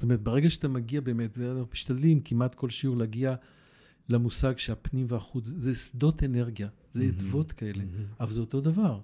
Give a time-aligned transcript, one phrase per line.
[0.00, 3.34] זאת אומרת, ברגע שאתה מגיע באמת, ואנחנו משתדלים כמעט כל שיעור להגיע
[4.08, 7.84] למושג שהפנים והחוץ, זה שדות אנרגיה, זה אדוות כאלה,
[8.20, 9.00] אבל זה אותו דבר.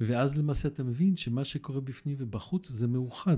[0.00, 3.36] ואז למעשה אתה מבין שמה שקורה בפנים ובחוץ זה מאוחד.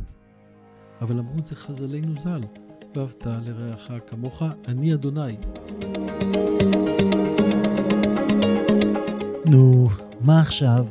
[1.01, 2.43] אבל אמרו את זה חז"לינו ז"ל,
[2.97, 5.37] ואהבת לרעך כמוך, אני אדוני.
[9.51, 9.89] נו,
[10.21, 10.87] מה עכשיו?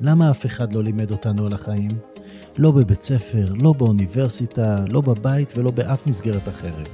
[0.00, 2.15] למה אף אחד לא לימד אותנו על החיים?
[2.58, 6.88] לא בבית ספר, לא באוניברסיטה, לא בבית ולא באף מסגרת אחרת.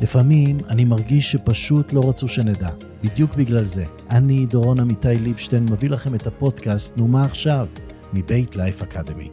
[0.00, 2.70] לפעמים אני מרגיש שפשוט לא רצו שנדע.
[3.04, 3.84] בדיוק בגלל זה.
[4.10, 7.66] אני, דורון עמיתי ליבשטיין, מביא לכם את הפודקאסט "נו מה עכשיו?"
[8.12, 9.28] מבית לייף אקדמי.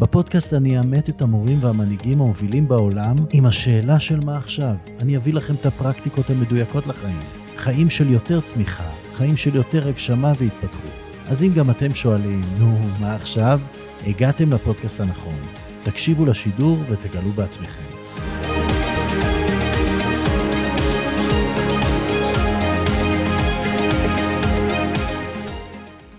[0.00, 4.74] בפודקאסט אני אאמת את המורים והמנהיגים המובילים בעולם עם השאלה של מה עכשיו.
[4.98, 7.20] אני אביא לכם את הפרקטיקות המדויקות לחיים.
[7.56, 10.90] חיים של יותר צמיחה, חיים של יותר הגשמה והתפתחות.
[11.28, 13.60] אז אם גם אתם שואלים, נו, מה עכשיו?
[14.06, 15.38] הגעתם לפודקאסט הנכון.
[15.82, 17.82] תקשיבו לשידור ותגלו בעצמכם.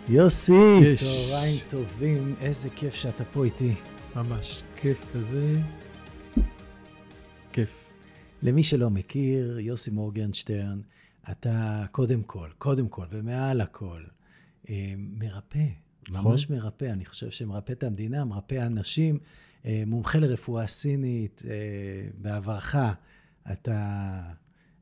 [0.09, 1.03] יוסי, יש.
[1.03, 3.73] צהריים טובים, איזה כיף שאתה פה איתי.
[4.15, 5.55] ממש כיף כזה.
[7.51, 7.89] כיף.
[8.41, 10.81] למי שלא מכיר, יוסי מורגנשטרן,
[11.31, 14.01] אתה קודם כל, קודם כל ומעל הכל,
[14.69, 15.65] אה, מרפא,
[16.09, 16.31] נכון.
[16.31, 16.85] ממש מרפא.
[16.85, 19.19] אני חושב שמרפא את המדינה, מרפא אנשים,
[19.65, 21.41] אה, מומחה לרפואה סינית.
[21.49, 22.75] אה, בעברך
[23.51, 24.21] אתה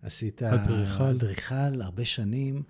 [0.01, 1.03] עשית אדריכל.
[1.03, 2.63] אדריכל הרבה שנים,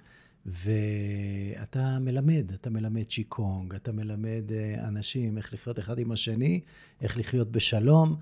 [0.46, 6.62] ואתה מלמד, אתה מלמד צ'יקונג, אתה מלמד אה, אנשים איך לחיות אחד עם השני,
[7.02, 8.16] איך לחיות בשלום.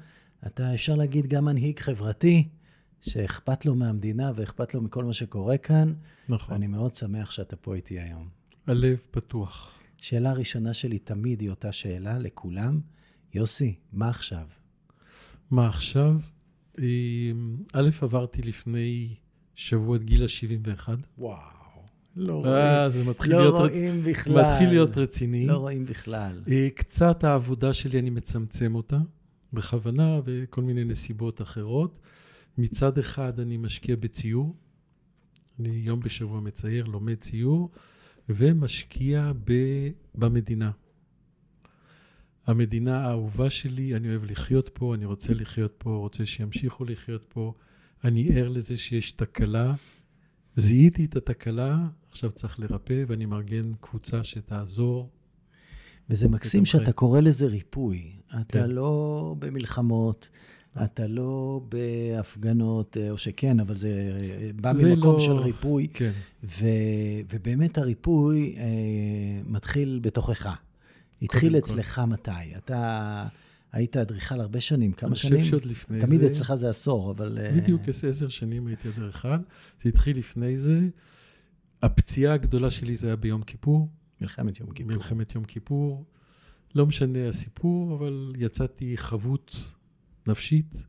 [0.47, 2.47] אתה, אפשר להגיד, גם מנהיג חברתי,
[3.01, 5.93] שאכפת לו מהמדינה ואכפת לו מכל מה שקורה כאן.
[6.29, 6.53] נכון.
[6.53, 8.27] ואני מאוד שמח שאתה פה איתי היום.
[8.67, 9.79] הלב פתוח.
[9.97, 12.79] שאלה ראשונה שלי תמיד היא אותה שאלה לכולם.
[13.33, 14.47] יוסי, מה עכשיו?
[15.51, 16.15] מה עכשיו?
[16.79, 16.85] אה,
[17.73, 19.15] א', עברתי לפני
[19.55, 20.89] שבוע את גיל ה-71.
[21.17, 21.55] וואו.
[22.15, 23.71] לא אה, זה מתחיל לא להיות, רצ...
[23.71, 24.45] רואים בכלל.
[24.45, 25.45] מתחיל להיות רציני.
[25.45, 26.41] לא רואים בכלל.
[26.47, 28.99] אה, קצת העבודה שלי, אני מצמצם אותה,
[29.53, 31.99] בכוונה וכל מיני נסיבות אחרות.
[32.57, 34.55] מצד אחד, אני משקיע בציור.
[35.59, 37.69] אני יום בשבוע מצייר, לומד ציור,
[38.29, 39.53] ומשקיע ב...
[40.15, 40.71] במדינה.
[42.47, 47.53] המדינה האהובה שלי, אני אוהב לחיות פה, אני רוצה לחיות פה, רוצה שימשיכו לחיות פה.
[48.03, 49.73] אני ער לזה שיש תקלה.
[50.55, 55.09] זיהיתי את התקלה, עכשיו צריך לרפא, ואני מארגן קבוצה שתעזור.
[56.09, 56.65] וזה מקסים.
[56.65, 58.11] שאתה קורא לזה ריפוי.
[58.41, 58.69] אתה כן.
[58.69, 60.29] לא במלחמות,
[60.83, 65.87] אתה לא בהפגנות, אה, או שכן, אבל זה אה, בא זה ממקום לא- של ריפוי.
[65.93, 66.11] כן.
[66.43, 66.65] ו,
[67.33, 68.63] ובאמת הריפוי אה,
[69.45, 70.55] מתחיל בתוכך.
[71.21, 71.57] התחיל כל.
[71.57, 72.55] אצלך מתי?
[72.57, 73.27] אתה
[73.71, 75.39] היית אדריכל הרבה שנים, כמה אני שנים?
[75.39, 76.27] חושב שעוד לפני תמיד זה...
[76.27, 77.37] אצלך זה עשור, אבל...
[77.41, 79.37] אה, בדיוק, עשר שנים הייתי אדריכל.
[79.81, 80.79] זה התחיל לפני זה.
[81.81, 83.89] הפציעה הגדולה שלי זה היה ביום כיפור,
[84.21, 84.93] מלחמת יום כיפור.
[84.93, 86.05] מלחמת יום כיפור.
[86.75, 89.55] לא משנה הסיפור, אבל יצאתי חבוט
[90.27, 90.83] נפשית,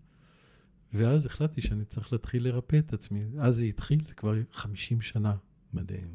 [0.93, 3.21] ואז החלטתי שאני צריך להתחיל לרפא את עצמי.
[3.39, 5.37] אז זה התחיל, זה כבר 50 שנה.
[5.75, 6.09] מדהים.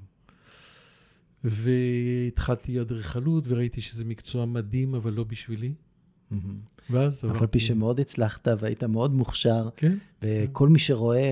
[1.43, 5.73] והתחלתי אדריכלות, וראיתי שזה מקצוע מדהים, אבל לא בשבילי.
[6.31, 6.55] מהמם.
[6.89, 11.27] ואז אף על פי שמאוד הצלחת והיית מאוד מוכשר, כן, וכל מי שרואה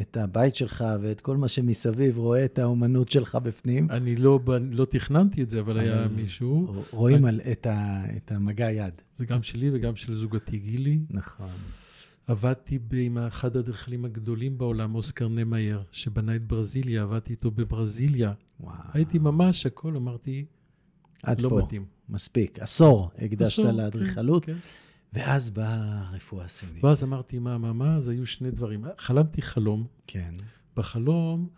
[0.00, 3.90] את הבית שלך ואת כל מה שמסביב, רואה את האומנות שלך בפנים.
[3.90, 4.40] אני לא,
[4.72, 6.74] לא תכננתי את זה, אבל היה מישהו.
[6.92, 8.94] רואים על- את ה- את המגע יד.
[9.16, 10.98] זה גם שלי וגם של זוגתי גילי.
[11.10, 11.46] נכון.
[12.26, 18.32] עבדתי עם אחד האדריכלים הגדולים בעולם, אוסקר נמאייר, שבנה את ברזיליה, עבדתי איתו בברזיליה.
[18.60, 18.74] וואו.
[18.92, 20.44] הייתי ממש הכל, אמרתי,
[21.22, 21.60] עד לא פה.
[21.64, 21.84] מתאים.
[22.08, 22.58] מספיק.
[22.58, 24.58] עשור הקדשת לאדריכלות, כן, כן.
[25.12, 26.84] ואז באה הרפואה הסינית.
[26.84, 27.96] ואז אמרתי, מה, מה, מה?
[27.96, 28.84] אז היו שני דברים.
[28.98, 29.86] חלמתי חלום.
[30.06, 30.34] כן.
[30.76, 31.48] בחלום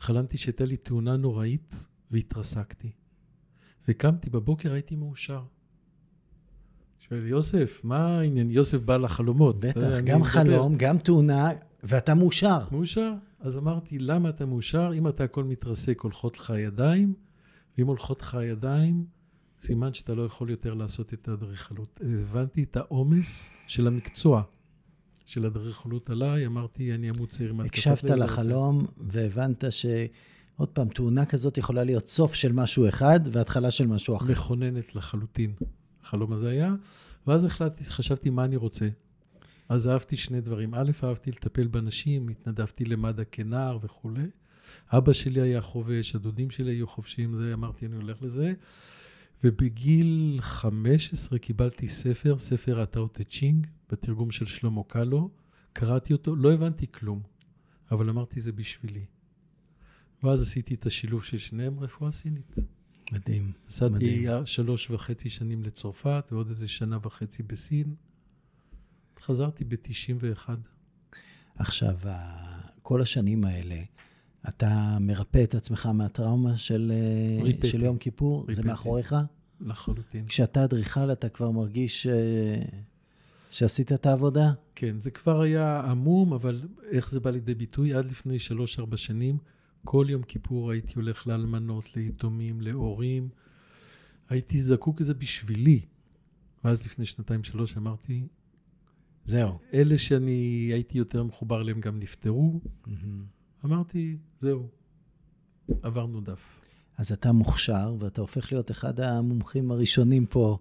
[0.00, 2.90] חלמתי שהייתה לי תאונה נוראית והתרסקתי.
[3.88, 5.42] וקמתי בבוקר, הייתי מאושר.
[7.00, 8.50] שואל, יוסף, מה העניין?
[8.50, 9.64] יוסף בא לחלומות.
[9.64, 10.30] בטח, גם מדבר.
[10.30, 11.50] חלום, גם תאונה,
[11.82, 12.58] ואתה מאושר.
[12.72, 13.12] מאושר?
[13.40, 14.90] אז אמרתי, למה אתה מאושר?
[14.94, 17.14] אם אתה הכל מתרסק, הולכות לך הידיים,
[17.78, 19.04] ואם הולכות לך הידיים,
[19.60, 22.00] סימן שאתה לא יכול יותר לעשות את האדריכלות.
[22.20, 24.42] הבנתי את העומס של המקצוע
[25.24, 28.10] של אדריכלות עליי, אמרתי, אני אמות צעיר עם התקפת הקשבת.
[28.10, 29.86] לחלום והבנת ש...
[30.56, 34.32] עוד פעם, תאונה כזאת יכולה להיות סוף של משהו אחד והתחלה של משהו אחר.
[34.32, 35.52] מכוננת לחלוטין.
[36.02, 36.74] החלום הזה היה,
[37.26, 38.88] ואז החלטתי, חשבתי מה אני רוצה.
[39.68, 40.74] אז אהבתי שני דברים.
[40.74, 44.26] א', אהבתי לטפל באנשים, התנדבתי למד"א כנער וכולי.
[44.92, 48.52] אבא שלי היה חובש, הדודים שלי היו חובשים, זה אמרתי, אני הולך לזה.
[49.44, 55.30] ובגיל 15 קיבלתי ספר, ספר הטאו טה צ'ינג, בתרגום של שלמה קלו.
[55.72, 57.22] קראתי אותו, לא הבנתי כלום,
[57.90, 59.04] אבל אמרתי, זה בשבילי.
[60.22, 62.56] ואז עשיתי את השילוב של שניהם, רפואה סינית.
[63.12, 63.52] מדהים.
[63.66, 64.46] נסעתי מדהים.
[64.46, 67.94] שלוש וחצי שנים לצרפת, ועוד איזה שנה וחצי בסין.
[69.20, 70.48] חזרתי ב-91.
[71.54, 71.98] עכשיו,
[72.82, 73.82] כל השנים האלה,
[74.48, 77.66] אתה מרפא את עצמך מהטראומה של, אה, ריפאתי.
[77.66, 78.40] של יום כיפור?
[78.40, 78.68] זה ריפאתי.
[78.68, 79.14] מאחוריך?
[79.60, 80.26] לחלוטין.
[80.26, 82.62] כשאתה אדריכל, אתה כבר מרגיש אה,
[83.50, 84.52] שעשית את העבודה?
[84.74, 87.94] כן, זה כבר היה עמום, אבל איך זה בא לידי ביטוי?
[87.94, 89.38] עד לפני שלוש-ארבע שנים,
[89.84, 93.28] כל יום כיפור הייתי הולך לאלמנות, ליתומים, להורים.
[94.28, 95.80] הייתי זקוק לזה בשבילי.
[96.64, 98.26] ואז לפני שנתיים-שלוש אמרתי,
[99.24, 99.58] זהו.
[99.74, 102.60] אלה שאני הייתי יותר מחובר אליהם גם נפטרו.
[102.86, 103.39] מהמם.
[103.64, 104.68] אמרתי, זהו,
[105.82, 106.60] עברנו דף.
[106.98, 110.58] אז אתה מוכשר, ואתה הופך להיות אחד המומחים הראשונים פה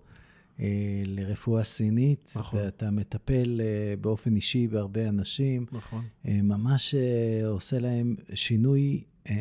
[0.59, 2.59] אה, לרפואה סינית, נכון.
[2.59, 6.05] ואתה מטפל אה, באופן אישי בהרבה אנשים, נכון.
[6.27, 9.35] אה, ממש אה, עושה להם שינוי אה,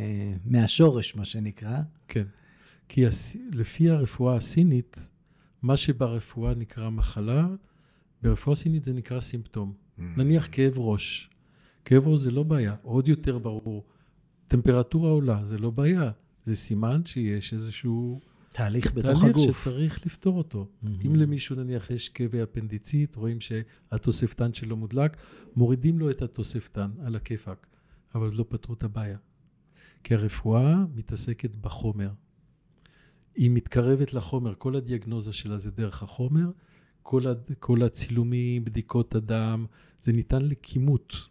[0.45, 1.79] מהשורש, מה שנקרא.
[2.09, 2.25] כן.
[2.89, 3.37] כי הס...
[3.53, 5.09] לפי הרפואה הסינית,
[5.63, 7.47] מה שברפואה נקרא מחלה,
[8.23, 9.73] ברפואה סינית זה נקרא סימפטום.
[9.99, 11.31] נניח כאב ראש.
[11.89, 13.85] כאב ראש זה לא בעיה, עוד יותר ברור.
[14.49, 16.11] טמפרטורה עולה, זה לא בעיה.
[16.45, 18.21] זה סימן שיש איזשהו
[18.53, 19.61] תהליך בתוך תהליך הגוף.
[19.61, 20.69] שצריך לפתור אותו.
[20.83, 21.01] מהמם.
[21.07, 25.17] אם למישהו נניח יש כאבי אפנדיצית, רואים שהתוספתן שלו מודלק,
[25.57, 27.67] מורידים לו את התוספתן על הכיפאק,
[28.15, 29.19] אבל לא פתרו את הבעיה.
[30.05, 32.11] כי הרפואה מתעסקת בחומר.
[33.35, 36.51] היא מתקרבת לחומר, כל הדיאגנוזה שלה זה דרך החומר,
[37.03, 39.67] כל, ה, כל הצילומים, בדיקות הדם,
[40.01, 41.29] זה ניתן לכימות.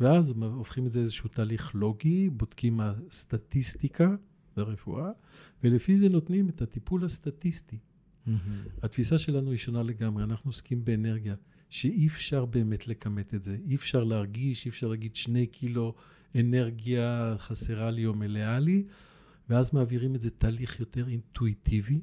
[0.00, 4.14] ואז הופכים את זה לאיזשהו תהליך לוגי, בודקים הסטטיסטיקה,
[4.56, 5.10] זה רפואה,
[5.64, 7.78] ולפי זה נותנים את הטיפול הסטטיסטי.
[8.26, 8.38] מהמם.
[8.82, 11.34] התפיסה שלנו היא שונה לגמרי, אנחנו עוסקים באנרגיה,
[11.70, 15.94] שאי אפשר באמת לכמת את זה, אי אפשר להרגיש, אי אפשר להגיד שני קילו
[16.34, 18.84] אנרגיה חסרה לי או מלאה לי,
[19.48, 22.00] ואז מעבירים את זה תהליך יותר אינטואיטיבי,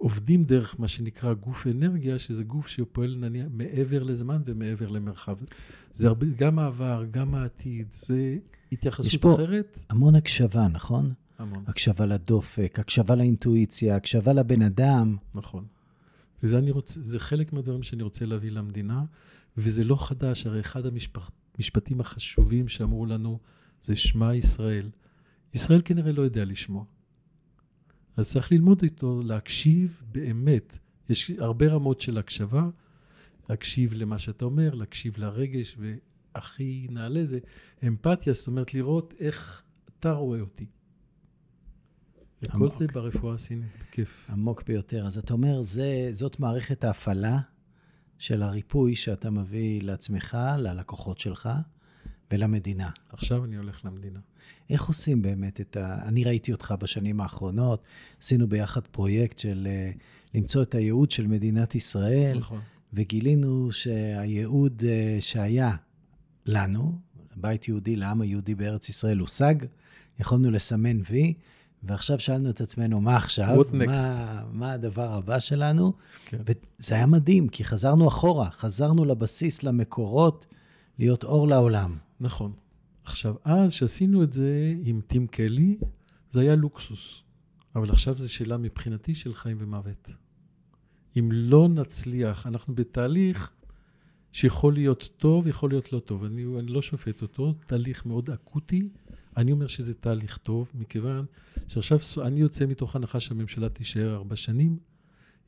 [0.00, 5.36] ועובדים דרך מה שנקרא גוף אנרגיה, שזה גוף שפועל נניח מעבר לזמן ומעבר למרחב.
[5.94, 8.36] זה הרבה, גם העבר, גם העתיד, זה
[8.72, 9.82] התייחסות פה- אחרת.
[9.90, 11.12] המון הקשבה, נכון?
[11.38, 11.64] המון.
[11.66, 15.16] הקשבה לדופק, הקשבה לאינטואיציה, הקשבה לבן אדם.
[15.34, 15.64] נכון.
[16.42, 19.04] וזה אני רוצה, זה חלק מהדברים שאני רוצה להביא למדינה,
[19.56, 20.82] וזה לא חדש, הרי אחד
[21.56, 23.38] המשפטים החשובים שאמרו לנו
[23.84, 24.90] זה שמע ישראל.
[25.54, 26.84] ישראל כנראה לא יודע לשמוע.
[28.18, 30.78] אז צריך ללמוד איתו, להקשיב באמת.
[31.08, 32.68] יש הרבה רמות של הקשבה,
[33.50, 37.38] להקשיב למה שאתה אומר, להקשיב לרגש, והכי נעלה זה
[37.86, 40.66] אמפתיה, זאת אומרת לראות איך אתה רואה אותי.
[42.42, 42.70] וכל.
[42.78, 44.30] זה ברפואה הסינית, בכיף.
[44.30, 45.06] עמוק ביותר.
[45.06, 47.40] אז אתה אומר, זה, זאת מערכת ההפעלה
[48.18, 51.48] של הריפוי שאתה מביא לעצמך, ללקוחות שלך
[52.32, 52.90] ולמדינה.
[53.12, 54.18] עכשיו אני הולך למדינה.
[54.70, 55.98] איך עושים באמת את ה...
[56.02, 57.82] אני ראיתי אותך בשנים האחרונות,
[58.22, 59.90] עשינו ביחד פרויקט של אה,
[60.34, 62.60] למצוא את הייעוד של מדינת ישראל, נכון.
[62.92, 65.76] וגילינו שהייעוד אה, שהיה
[66.46, 66.98] לנו,
[67.36, 69.54] בית יהודי לעם היהודי בארץ ישראל, הושג,
[70.20, 71.34] יכולנו לסמן וי,
[71.82, 73.56] ועכשיו שאלנו את עצמנו, מה עכשיו?
[73.72, 75.92] מה, מה הדבר הבא שלנו?
[76.24, 76.38] כן.
[76.46, 80.46] וזה היה מדהים, כי חזרנו אחורה, חזרנו לבסיס, למקורות,
[80.98, 81.96] להיות אור לעולם.
[82.20, 82.52] נכון.
[83.04, 85.78] עכשיו, אז שעשינו את זה עם טים קלי,
[86.30, 87.22] זה היה לוקסוס.
[87.74, 90.14] אבל עכשיו זו שאלה מבחינתי של חיים ומוות.
[91.18, 93.52] אם לא נצליח, אנחנו בתהליך
[94.32, 96.24] שיכול להיות טוב, יכול להיות לא טוב.
[96.24, 98.88] אני, אני לא שופט אותו, תהליך מאוד אקוטי.
[99.36, 101.24] אני אומר שזה תהליך טוב, מכיוון
[101.68, 104.78] שעכשיו אני יוצא מתוך הנחה שהממשלה תישאר ארבע שנים.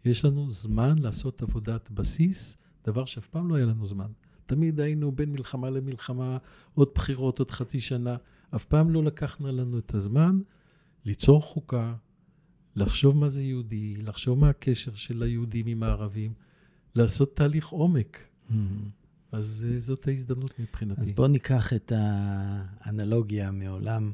[0.04, 4.10] יש לנו זמן לעשות עבודת בסיס, דבר שאף פעם לא היה לנו זמן.
[4.50, 6.38] תמיד היינו בין מלחמה למלחמה,
[6.74, 8.16] עוד בחירות, עוד חצי שנה.
[8.54, 10.40] אף פעם לא לקחנו לנו את הזמן
[11.04, 11.94] ליצור חוקה,
[12.76, 16.32] לחשוב מה זה יהודי, לחשוב מה הקשר של היהודים עם הערבים,
[16.94, 18.26] לעשות תהליך עומק.
[19.32, 21.00] אז אה, זאת ההזדמנות מבחינתי.
[21.00, 24.12] אז בואו ניקח את האנלוגיה מעולם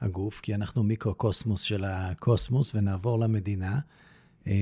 [0.00, 3.80] הגוף, כי אנחנו מיקרוקוסמוס של הקוסמוס, ונעבור למדינה.
[4.46, 4.52] אה,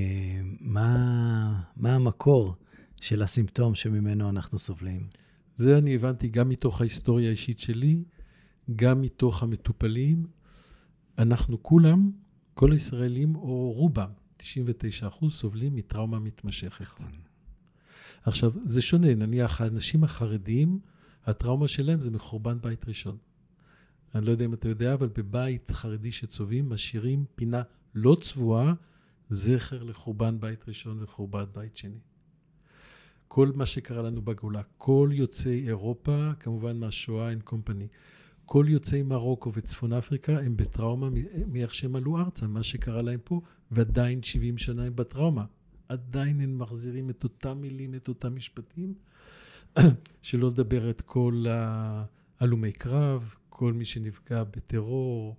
[0.59, 2.55] מה, מה המקור
[3.01, 5.07] של הסימפטום שממנו אנחנו סובלים?
[5.55, 8.03] זה אני הבנתי גם מתוך ההיסטוריה האישית שלי,
[8.75, 10.27] גם מתוך המטופלים.
[11.17, 12.11] אנחנו כולם,
[12.53, 17.01] כל הישראלים, או רובם, 99 אחוז, סובלים מטראומה מתמשכת.
[18.23, 20.79] עכשיו, זה שונה, נניח האנשים החרדים,
[21.25, 23.17] הטראומה שלהם זה מחורבן בית ראשון.
[24.15, 27.61] אני לא יודע אם אתה יודע, אבל בבית חרדי שצובעים, משאירים פינה
[27.95, 28.73] לא צבועה,
[29.29, 31.99] זכר לחורבן בית ראשון וחורבן בית שני.
[33.27, 37.87] כל מה שקרה לנו בגולה, כל יוצאי אירופה, כמובן מהשואה אין קומפני,
[38.45, 41.09] כל יוצאי מרוקו וצפון אפריקה הם בטראומה
[41.47, 43.41] מאיך שהם עלו ארצה, מה שקרה להם פה,
[43.71, 45.45] ועדיין 70 שנה הם בטראומה.
[45.89, 48.93] עדיין הם מחזירים את אותם מילים, את אותם משפטים,
[50.21, 51.45] שלא לדבר את כל
[52.39, 55.35] הלומי קרב, כל מי שנפגע בטרור,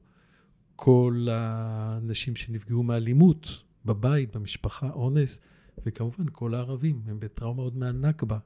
[0.76, 5.40] כל האנשים שנפגעו מאלימות בבית, במשפחה, אונס,
[5.87, 8.39] וכמובן כל הערבים, הם בטראומה עוד מהנכבה.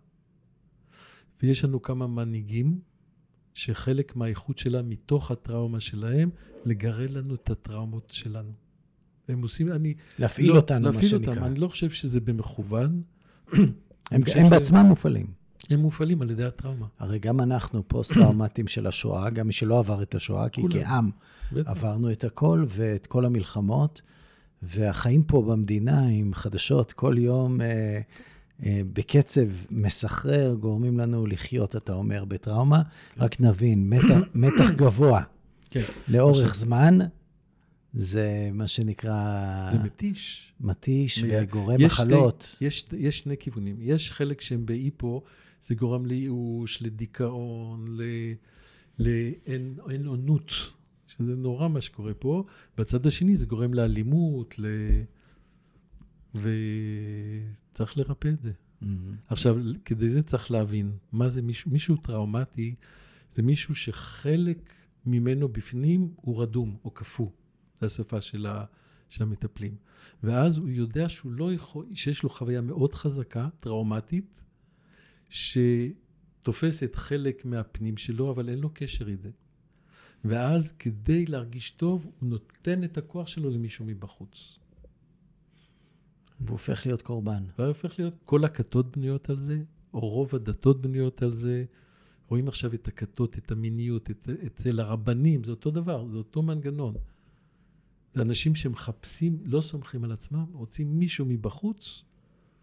[1.42, 2.80] ויש לנו כמה מנהיגים
[3.54, 6.30] שחלק מהאיכות שלה מתוך הטראומה שלהם,
[6.64, 8.52] לגרד לנו את הטראומות שלנו.
[9.28, 9.94] הם עושים, אני...
[10.18, 11.34] להפעיל לא, אותנו, להפעיל מה שנקרא.
[11.34, 11.44] אותם.
[11.44, 13.02] אני לא חושב שזה במכוון.
[13.52, 13.62] הם,
[14.10, 14.50] הם.
[14.50, 15.26] בעצמם מופעלים.
[15.70, 16.86] הם מופעלים על ידי הטראומה.
[16.98, 21.10] הרי גם אנחנו פוסט-טראומטים של השואה, גם מי שלא עבר את השואה, כי כעם
[21.54, 24.02] עברנו את הכל ואת כל המלחמות,
[24.62, 28.00] והחיים פה במדינה עם חדשות כל יום אה,
[28.62, 32.82] אה, בקצב מסחרר, גורמים לנו לחיות, אתה אומר, בטראומה.
[33.14, 33.20] כן.
[33.22, 35.22] רק נבין, מתח, מתח גבוה
[35.70, 35.82] כן.
[36.08, 36.98] לאורך זמן,
[37.94, 39.68] זה מה שנקרא...
[39.70, 40.52] זה מתיש.
[40.60, 42.56] מתיש וגורם מחלות.
[42.60, 43.76] יש, יש שני כיוונים.
[43.80, 45.22] יש חלק שהם באיפו,
[45.62, 47.84] זה גורם לייאוש, לדיכאון,
[48.98, 50.52] לאין עונות,
[51.12, 52.44] שזה נורא מה שקורה פה.
[52.78, 54.66] בצד השני זה גורם לאלימות, ל...
[56.34, 58.52] וצריך לרפא את זה.
[58.52, 58.86] Mm-hmm.
[59.26, 62.74] עכשיו, כדי זה צריך להבין, מה זה מישהו, מישהו טראומטי,
[63.32, 64.72] זה מישהו שחלק
[65.06, 67.28] ממנו בפנים הוא רדום או קפוא.
[67.80, 68.64] זו השפה של, ה,
[69.08, 69.76] של המטפלים.
[70.22, 74.44] ואז הוא יודע שהוא לא יכול, שיש לו חוויה מאוד חזקה, טראומטית,
[75.28, 79.30] שתופסת חלק מהפנים שלו, אבל אין לו קשר עם זה.
[80.24, 84.58] ואז כדי להרגיש טוב, הוא נותן את הכוח שלו למישהו מבחוץ.
[86.40, 87.44] והוא הופך להיות קורבן.
[87.58, 89.62] והוא הופך להיות, כל הכתות בנויות על זה,
[89.94, 91.64] או רוב הדתות בנויות על זה.
[92.28, 96.94] רואים עכשיו את הכתות, את המיניות, את, אצל הרבנים, זה אותו דבר, זה אותו מנגנון.
[98.14, 102.02] זה אנשים שמחפשים, לא סומכים על עצמם, רוצים מישהו מבחוץ,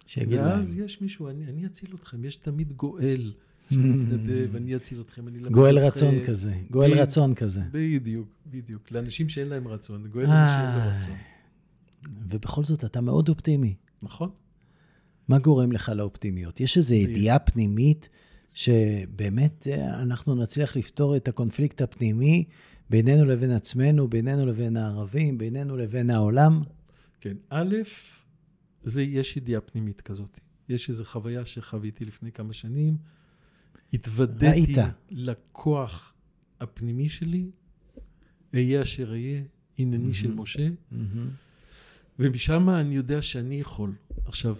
[0.05, 0.47] שיגיד להם.
[0.47, 3.33] ואז יש מישהו, אני, אני אציל אתכם, יש תמיד גואל
[3.69, 7.61] שמתנדב, אני אציל אתכם, אני אלמד גואל רצון כזה, גואל רצון כזה.
[7.71, 8.91] בדיוק, בדיוק.
[8.91, 11.17] לאנשים שאין להם רצון, גואל לאנשים שאין לו רצון.
[12.29, 13.75] ובכל זאת, אתה מאוד אופטימי.
[14.03, 14.29] נכון.
[15.27, 16.59] מה גורם לך לאופטימיות?
[16.59, 18.09] יש איזו ידיעה פנימית
[18.53, 22.45] שבאמת אה, אנחנו נצליח לפתור את הקונפליקט הפנימי
[22.89, 26.63] בינינו לבין עצמנו, בינינו לבין הערבים, בינינו לבין העולם?
[27.21, 27.37] כן.
[27.49, 27.75] א',
[28.83, 30.39] זה, יש ידיעה פנימית כזאת.
[30.69, 32.97] יש איזו חוויה שחוויתי לפני כמה שנים.
[33.93, 34.73] התוודעתי.
[35.11, 36.13] לכוח
[36.59, 37.51] הפנימי שלי,
[38.53, 39.41] אהיה אשר אהיה,
[39.79, 40.13] הנני mm-hmm.
[40.13, 40.95] של משה, mm-hmm.
[42.19, 43.93] ומשם אני יודע שאני יכול.
[44.25, 44.55] עכשיו,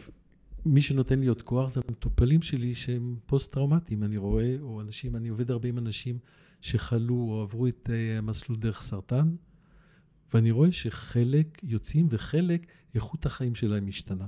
[0.65, 5.29] מי שנותן לי עוד כוח זה המטופלים שלי שהם פוסט-טראומטיים, אני רואה, או אנשים, אני
[5.29, 6.19] עובד הרבה עם אנשים
[6.61, 9.35] שחלו או עברו את uh, המסלול דרך סרטן,
[10.33, 14.27] ואני רואה שחלק יוצאים וחלק, איכות החיים שלהם משתנה.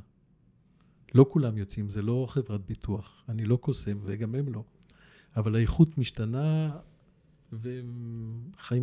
[1.16, 4.64] לא כולם יוצאים, זה לא חברת ביטוח, אני לא קוסם וגם הם לא.
[5.36, 6.78] אבל האיכות משתנה
[7.52, 8.42] והם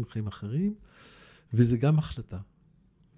[0.09, 0.75] חיים אחרים,
[1.55, 2.39] וזה גם החלטה.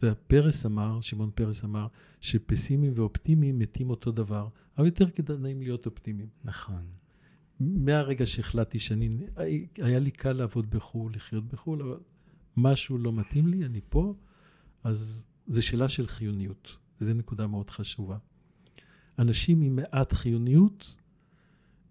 [0.02, 1.86] ופרס אמר, שמעון פרס אמר,
[2.20, 6.28] שפסימיים ואופטימיים מתים אותו דבר, אבל יותר כדאי נעים להיות אופטימיים.
[6.44, 6.82] נכון.
[7.60, 9.18] מהרגע שהחלטתי שאני,
[9.78, 12.00] היה לי קל לעבוד בחו"ל, לחיות בחו"ל, אבל
[12.56, 14.14] משהו לא מתאים לי, אני פה,
[14.84, 18.18] אז זו שאלה של חיוניות, וזו נקודה מאוד חשובה.
[19.18, 20.94] אנשים עם מעט חיוניות,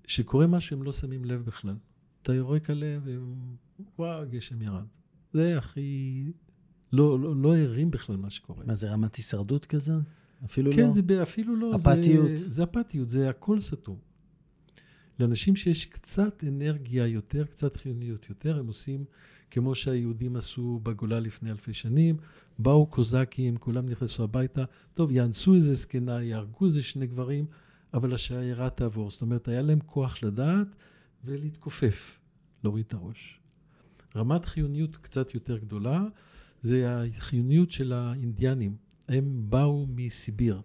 [0.10, 1.76] שקורה משהו הם לא שמים לב בכלל.
[2.22, 3.36] אתה יורק עליהם והם,
[4.00, 4.86] וואו, גשם ירד.
[5.34, 6.24] זה הכי...
[6.94, 8.66] לא, לא, לא ערים בכלל מה שקורה.
[8.66, 9.94] מה, זה רמת הישרדות כזה?
[10.46, 10.86] אפילו כן, לא?
[10.86, 11.76] כן, זה אפילו לא.
[11.76, 12.28] אפתיות.
[12.38, 13.98] זה, זה אפתיות, זה הכל סתום.
[15.20, 19.06] לאנשים שיש קצת אנרגיה יותר, קצת חיוניות יותר, הם עושים
[19.52, 22.18] כמו שהיהודים עשו בגולה לפני אלפי שנים,
[22.60, 24.64] באו קוזקים, כולם נכנסו הביתה,
[24.94, 27.46] טוב, יאנסו איזה זקנה, יהרגו איזה שני גברים,
[27.94, 29.12] אבל השיירה תעבור.
[29.12, 30.68] זאת אומרת, היה להם כוח לדעת
[31.24, 32.20] ולהתכופף,
[32.64, 33.40] להוריד את הראש.
[34.16, 36.04] רמת חיוניות קצת יותר גדולה,
[36.62, 38.76] זה החיוניות של האינדיאנים.
[39.08, 40.62] הם באו מסיביר.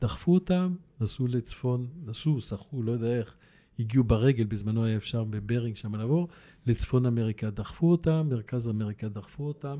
[0.00, 3.36] דחפו אותם, נסעו לצפון, נסעו, שחו, לא יודע איך,
[3.78, 6.28] הגיעו ברגל, בזמנו היה אפשר בברינג שם לעבור,
[6.66, 9.78] לצפון אמריקה דחפו אותם, מרכז אמריקה דחפו אותם,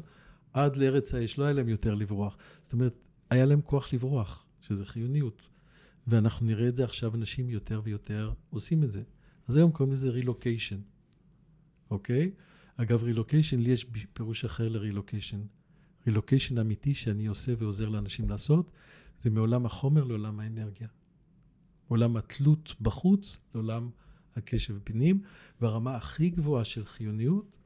[0.53, 2.37] עד לארץ האש, לא היה להם יותר לברוח.
[2.63, 2.95] זאת אומרת,
[3.31, 5.49] היה להם כוח לברוח, שזה חיוניות.
[6.09, 9.03] ואנחנו נראה את זה עכשיו, אנשים יותר ויותר עושים את זה.
[9.49, 10.81] אז היום קוראים לזה רילוקיישן,
[11.91, 12.31] אוקיי?
[12.77, 15.41] אגב, רילוקיישן, לי יש פירוש אחר לרילוקיישן.
[16.07, 18.71] רילוקיישן אמיתי שאני עושה ועוזר לאנשים לעשות,
[19.25, 20.89] זה מעולם החומר לעולם האנרגיה.
[21.89, 23.91] עולם התלות בחוץ לעולם
[24.37, 25.23] הקשב פנים,
[25.61, 27.57] והרמה הכי גבוהה של חיוניות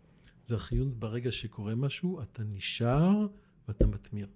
[0.46, 3.26] זה החיוניות ברגע שקורה משהו, אתה נשאר
[3.68, 4.28] ואתה מתמיר.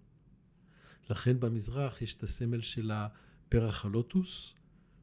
[1.11, 2.91] לכן במזרח יש את הסמל של
[3.49, 4.55] הפרח הלוטוס,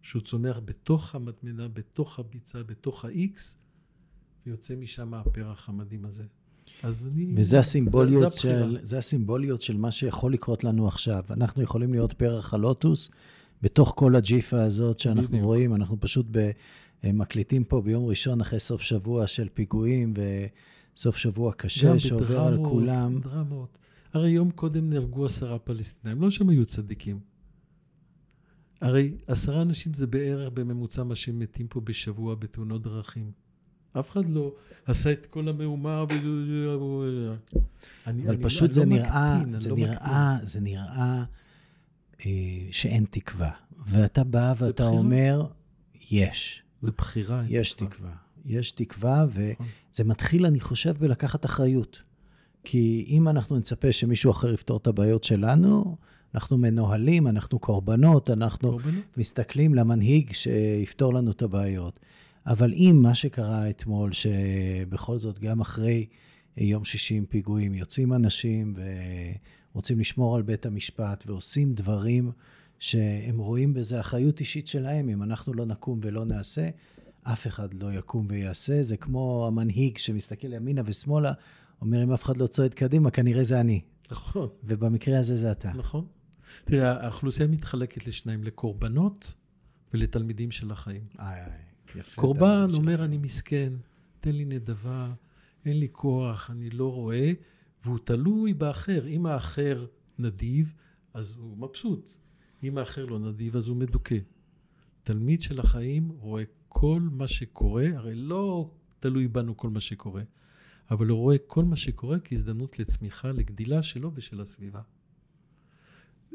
[0.01, 3.39] שהוא צומח בתוך המטמנה, בתוך הביצה, בתוך ה-X,
[4.45, 6.23] ויוצא משם הפרח המדהים הזה.
[6.83, 7.33] אז אני...
[7.35, 11.23] וזה הסימבוליות, זה, של, זה הסימבוליות של מה שיכול לקרות לנו עכשיו.
[11.29, 13.09] אנחנו יכולים להיות פרח הלוטוס
[13.61, 15.43] בתוך כל הג'יפה הזאת שאנחנו בדיוק.
[15.43, 15.75] רואים.
[15.75, 16.51] אנחנו פשוט ב,
[17.03, 20.13] מקליטים פה ביום ראשון אחרי סוף שבוע של פיגועים
[20.95, 23.19] וסוף שבוע קשה שעובר על כולם.
[23.19, 23.77] דרמות.
[24.13, 27.19] הרי יום קודם נהרגו עשרה פלסטינאים, לא שהם היו צדיקים.
[28.83, 33.31] הרי עשרה אנשים זה בערך בממוצע מה שהם מתים פה בשבוע בתאונות דרכים.
[33.99, 34.53] אף אחד לא
[34.85, 36.13] עשה את כל המהומה ו...
[38.05, 41.23] אבל פשוט זה, נראה, זה, נראה, זה נראה
[42.25, 43.51] אה, שאין תקווה.
[43.85, 44.87] ואתה בא ואתה.
[44.87, 45.45] אומר,
[46.11, 46.63] יש.
[46.81, 47.43] זה בחירה.
[47.47, 48.11] יש תקווה.
[48.45, 50.07] יש תקווה, וזה נכון.
[50.07, 52.01] מתחיל, אני חושב, בלקחת אחריות.
[52.63, 55.97] כי אם אנחנו נצפה שמישהו אחר יפתור את הבעיות שלנו,
[56.35, 59.17] אנחנו מנוהלים, אנחנו קורבנות, אנחנו קורבנות.
[59.17, 61.99] מסתכלים למנהיג שיפתור לנו את הבעיות.
[62.45, 66.05] אבל אם מה שקרה אתמול, שבכל זאת, גם אחרי
[66.57, 68.73] יום שישי עם פיגועים, יוצאים אנשים
[69.73, 72.31] ורוצים לשמור על בית המשפט ועושים דברים
[72.79, 76.69] שהם רואים בזה אחריות אישית שלהם, אם אנחנו לא נקום ולא נעשה,
[77.23, 78.83] אף אחד לא יקום ויעשה.
[78.83, 81.33] זה כמו המנהיג שמסתכל ימינה ושמאלה,
[81.81, 83.81] אומר, אם אף אחד לא צועד קדימה, כנראה זה אני.
[84.11, 84.47] נכון.
[84.63, 85.71] ובמקרה הזה זה אתה.
[85.75, 86.05] נכון.
[86.65, 89.33] תראה, האוכלוסייה מתחלקת לשניים, לקורבנות
[89.93, 91.03] ולתלמידים של החיים.
[91.19, 91.61] איי, איי,
[91.95, 92.21] יפה.
[92.21, 93.73] קורבן אומר, אני מסכן,
[94.19, 95.13] תן לי נדבה,
[95.65, 97.31] אין לי כוח, אני לא רואה,
[97.85, 99.07] והוא תלוי באחר.
[99.07, 99.85] אם האחר
[100.19, 100.73] נדיב,
[101.13, 102.11] אז הוא מבסוט.
[102.63, 104.17] אם האחר לא נדיב, אז הוא מדוכא.
[105.03, 110.21] תלמיד של החיים רואה כל מה שקורה, הרי לא תלוי בנו כל מה שקורה,
[110.91, 114.81] אבל הוא רואה כל מה שקורה כהזדמנות לצמיחה, לגדילה שלו ושל הסביבה.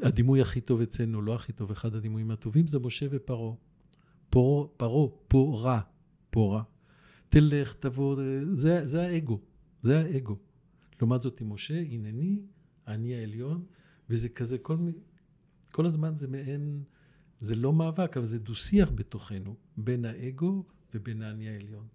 [0.01, 3.53] הדימוי הכי טוב אצלנו, לא הכי טוב, אחד הדימויים הטובים זה משה ופרעה.
[4.29, 5.81] פרעה, פורה,
[6.29, 6.63] פורה.
[7.29, 8.21] תלך, תבוא,
[8.53, 9.39] זה, זה האגו,
[9.81, 10.37] זה האגו.
[10.99, 12.41] לעומת זאת עם משה, הנני,
[12.87, 13.65] אני העליון,
[14.09, 14.77] וזה כזה, כל,
[15.71, 16.83] כל הזמן זה מעין,
[17.39, 21.87] זה לא מאבק, אבל זה דו-שיח בתוכנו, בין האגו ובין האני העליון.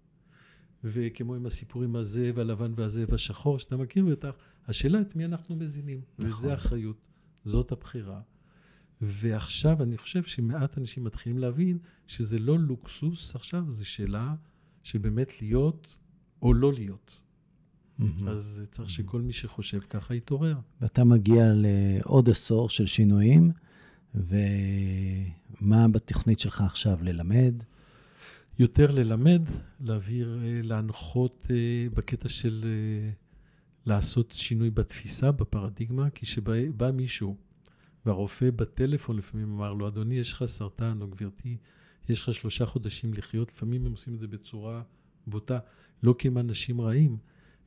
[0.83, 4.35] וכמו עם הסיפורים הזה והלבן והזה והשחור, שאתה מכיר בטח,
[4.67, 6.31] השאלה את מי אנחנו מזינים, נכון.
[6.31, 6.97] וזה אחריות.
[7.45, 8.21] זאת הבחירה.
[9.01, 11.77] ועכשיו אני חושב שמעט אנשים מתחילים להבין
[12.07, 14.35] שזה לא לוקסוס עכשיו, זו שאלה
[14.83, 15.97] של באמת להיות
[16.41, 17.21] או לא להיות.
[17.99, 18.03] Mm-hmm.
[18.29, 20.57] אז צריך שכל מי שחושב ככה יתעורר.
[20.81, 23.51] ואתה מגיע לעוד עשור של שינויים,
[24.15, 27.03] ומה בתוכנית שלך עכשיו?
[27.03, 27.53] ללמד?
[28.59, 29.41] יותר ללמד,
[29.79, 31.55] להעביר, אה, להנחות אה,
[31.93, 33.09] בקטע של אה,
[33.85, 37.35] לעשות שינוי בתפיסה, בפרדיגמה, כי כשבא מישהו
[38.05, 41.57] והרופא בטלפון לפעמים אמר לו, אדוני, יש לך סרטן, או גברתי,
[42.09, 44.81] יש לך שלושה חודשים לחיות, לפעמים הם עושים את זה בצורה
[45.27, 45.59] בוטה,
[46.03, 47.17] לא כי הם אנשים רעים,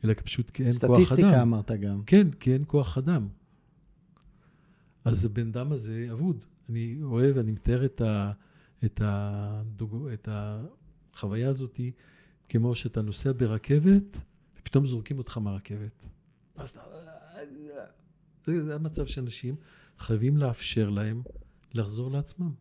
[0.04, 1.04] אלא פשוט כי אין כוח אדם.
[1.04, 2.02] סטטיסטיקה אמרת גם.
[2.06, 3.28] כן, כי אין כוח אדם.
[5.04, 6.44] אז הבן אדם הזה אבוד.
[6.68, 8.32] אני אוהב, אני מתאר את, ה,
[8.84, 11.80] את, הדוג, את החוויה הזאת
[12.48, 14.22] כמו שאתה נוסע ברכבת,
[14.68, 16.08] ופתאום זורקים אותך מהרכבת.
[16.56, 16.80] אז אתה...
[18.44, 19.56] זה, זה המצב שאנשים
[19.98, 21.22] חייבים לאפשר להם
[21.74, 22.52] לחזור לעצמם.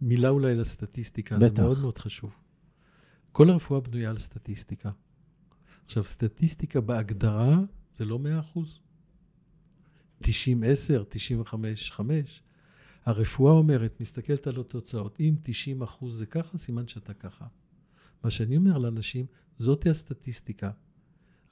[0.00, 1.56] מילה אולי לסטטיסטיקה, בטח.
[1.56, 2.30] זה מאוד מאוד חשוב.
[3.32, 4.90] כל הרפואה בנויה על סטטיסטיקה.
[5.84, 7.58] עכשיו, סטטיסטיקה בהגדרה
[7.96, 8.80] זה לא מאה אחוז.
[10.22, 10.26] 90-10,
[11.92, 12.00] 95-5.
[13.04, 17.46] הרפואה אומרת, מסתכלת על התוצאות, אם 90 אחוז זה ככה, סימן שאתה ככה.
[18.24, 19.26] מה שאני אומר לאנשים,
[19.60, 20.70] זאתי הסטטיסטיקה.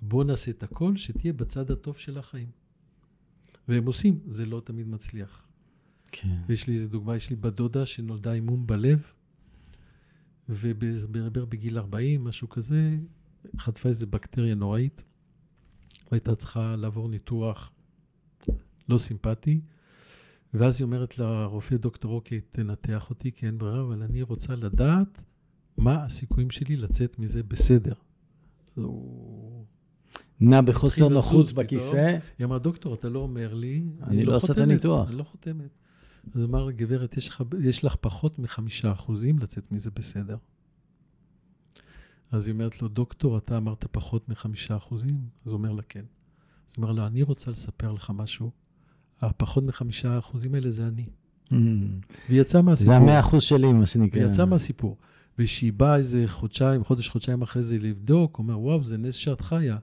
[0.00, 2.50] בואו נעשה את הכל שתהיה בצד הטוב של החיים.
[3.68, 5.46] והם עושים, זה לא תמיד מצליח.
[6.12, 6.36] כן.
[6.46, 9.12] ויש לי איזה דוגמה, יש לי בת דודה שנולדה עם מום בלב,
[10.48, 12.96] וברבר בגיל 40, משהו כזה,
[13.58, 15.04] חטפה איזה בקטריה נוראית,
[16.10, 17.72] והייתה צריכה לעבור ניתוח
[18.88, 19.60] לא סימפטי,
[20.54, 25.24] ואז היא אומרת לרופא, דוקטור, אוקיי, תנתח אותי, כי אין ברירה, אבל אני רוצה לדעת
[25.78, 27.94] מה הסיכויים שלי לצאת מזה בסדר.
[30.40, 32.18] נע בחוסר נוחות בכיסא.
[32.38, 35.08] היא אמרה, דוקטור, אתה לא אומר לי, אני לא, לא עושה את הניתוח.
[35.08, 35.70] אני לא חותמת.
[36.34, 40.36] אז אמר, גברת, יש לך, יש לך פחות מחמישה אחוזים לצאת מזה בסדר.
[42.30, 45.18] אז היא אומרת לו, דוקטור, אתה אמרת פחות מחמישה אחוזים?
[45.44, 46.04] אז הוא אומר לה, כן.
[46.68, 48.50] אז היא אומרת לו, אני רוצה לספר לך משהו.
[49.20, 51.06] הפחות מחמישה אחוזים האלה זה אני.
[51.50, 51.52] Mm.
[52.28, 52.94] והיא יצאה מהסיפור.
[52.94, 54.20] זה המאה אחוז שלי, מה שנקרא.
[54.20, 54.96] והיא יצאה מהסיפור.
[55.38, 59.76] וכשהיא באה איזה חודשיים, חודש, חודשיים אחרי זה לבדוק, אומר, וואו, זה נס שאת חיה.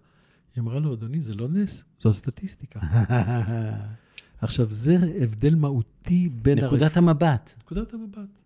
[0.55, 2.79] היא אמרה לו, אדוני, זה לא נס, זו הסטטיסטיקה.
[4.41, 6.59] עכשיו, זה הבדל מהותי בין...
[6.59, 7.53] נקודת המבט.
[7.59, 8.41] נקודת המבט.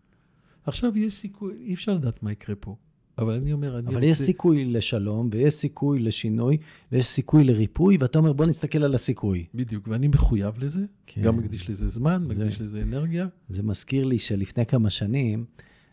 [0.66, 2.76] עכשיו, יש סיכוי, אי אפשר לדעת מה יקרה פה.
[3.18, 4.06] אבל אני אומר, אני אבל רוצה...
[4.06, 6.58] יש סיכוי לשלום, ויש סיכוי לשינוי,
[6.92, 9.46] ויש סיכוי לריפוי, ואתה אומר, בוא נסתכל על הסיכוי.
[9.56, 11.22] בדיוק, ואני מחויב לזה, כן.
[11.22, 13.28] גם מקדיש לזה זמן, זה- מקדיש לזה אנרגיה.
[13.50, 15.46] זה מזכיר לי שלפני כמה שנים,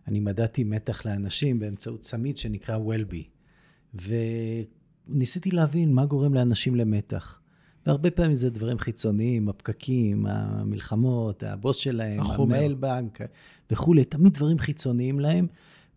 [0.08, 3.24] אני מדדתי מתח לאנשים באמצעות צמיד שנקרא וולבי.
[3.94, 7.40] וניסיתי להבין מה גורם לאנשים למתח.
[7.86, 12.56] והרבה פעמים זה דברים חיצוניים, הפקקים, המלחמות, הבוס שלהם, החומר.
[12.56, 13.18] המנהל בנק
[13.70, 15.46] וכולי, תמיד דברים חיצוניים להם,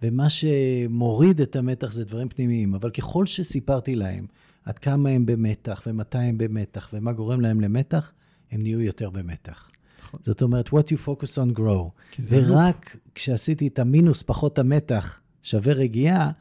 [0.01, 2.73] ומה שמוריד את המתח זה דברים פנימיים.
[2.75, 4.25] אבל ככל שסיפרתי להם
[4.65, 8.11] עד כמה הם במתח, ומתי הם במתח, ומה גורם להם למתח,
[8.51, 9.71] הם נהיו יותר במתח.
[10.09, 10.19] נכון.
[10.23, 11.89] זאת אומרת, what you focus on grow.
[12.27, 16.31] ורק כשעשיתי את המינוס פחות המתח שווה רגיעה,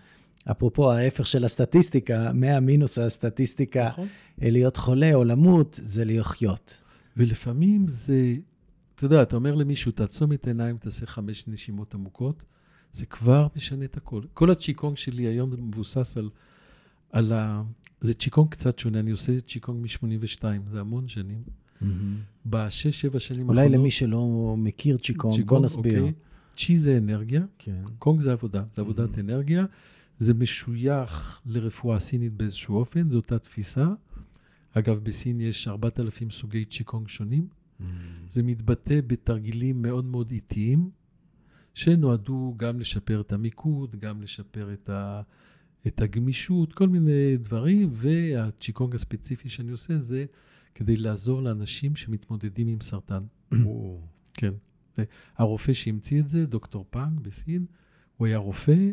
[0.51, 4.07] אפרופו ההפך של הסטטיסטיקה, מהמינוס הסטטיסטיקה, נכון.
[4.43, 6.83] אה, להיות חולה או למות, זה לחיות.
[7.17, 8.35] ולפעמים זה,
[8.95, 12.45] אתה יודע, אתה אומר למישהו, תעצום את העיניים, תעשה חמש נשימות עמוקות,
[12.93, 14.23] זה כבר משנה את הכל.
[14.35, 16.31] כל הצ'יקונג שלי היום מבוסס על,
[17.13, 17.63] על ה...
[18.01, 21.43] זה צ'יקונג קצת שונה, אני עושה צ'יקונג מ-82, זה המון שנים.
[22.47, 26.01] בשש, שבע שנים אולי למי שלא מכיר צ'יקונג, בוא נסביר.
[26.01, 26.13] אוקיי.
[26.57, 27.83] צ'י זה אנרגיה, כן.
[27.99, 29.65] קונג זה עבודה, זה עבודת אנרגיה.
[30.19, 33.89] זה משוייך לרפואה סינית באיזשהו אופן, זו אותה תפיסה.
[34.73, 37.47] אגב, בסין יש 4,000 סוגי צ'יקונג שונים.
[38.31, 40.91] זה מתבטא בתרגילים מאוד מאוד איטיים,
[41.75, 45.23] שנועדו גם לשפר את המיקוד, גם לשפר את, ה,
[45.87, 50.25] את הגמישות, כל מיני דברים, והצ'יקונג הספציפי שאני עושה זה
[50.79, 53.23] כדי לעזור לאנשים שמתמודדים עם סרטן.
[54.35, 54.55] כן.
[55.37, 57.67] הרופא שהמציא את זה, דוקטור פאנג בסין,
[58.17, 58.91] הוא היה רופא,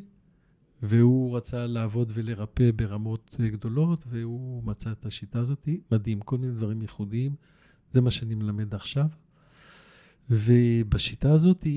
[0.81, 5.69] והוא רצה לעבוד ולרפא ברמות אה, גדולות, והוא מצא את השיטה הזאת.
[5.91, 7.35] מדהים, כל מיני דברים ייחודיים.
[7.91, 9.07] זה מה שאני מלמד עכשיו.
[10.29, 11.67] ובשיטה הזאת,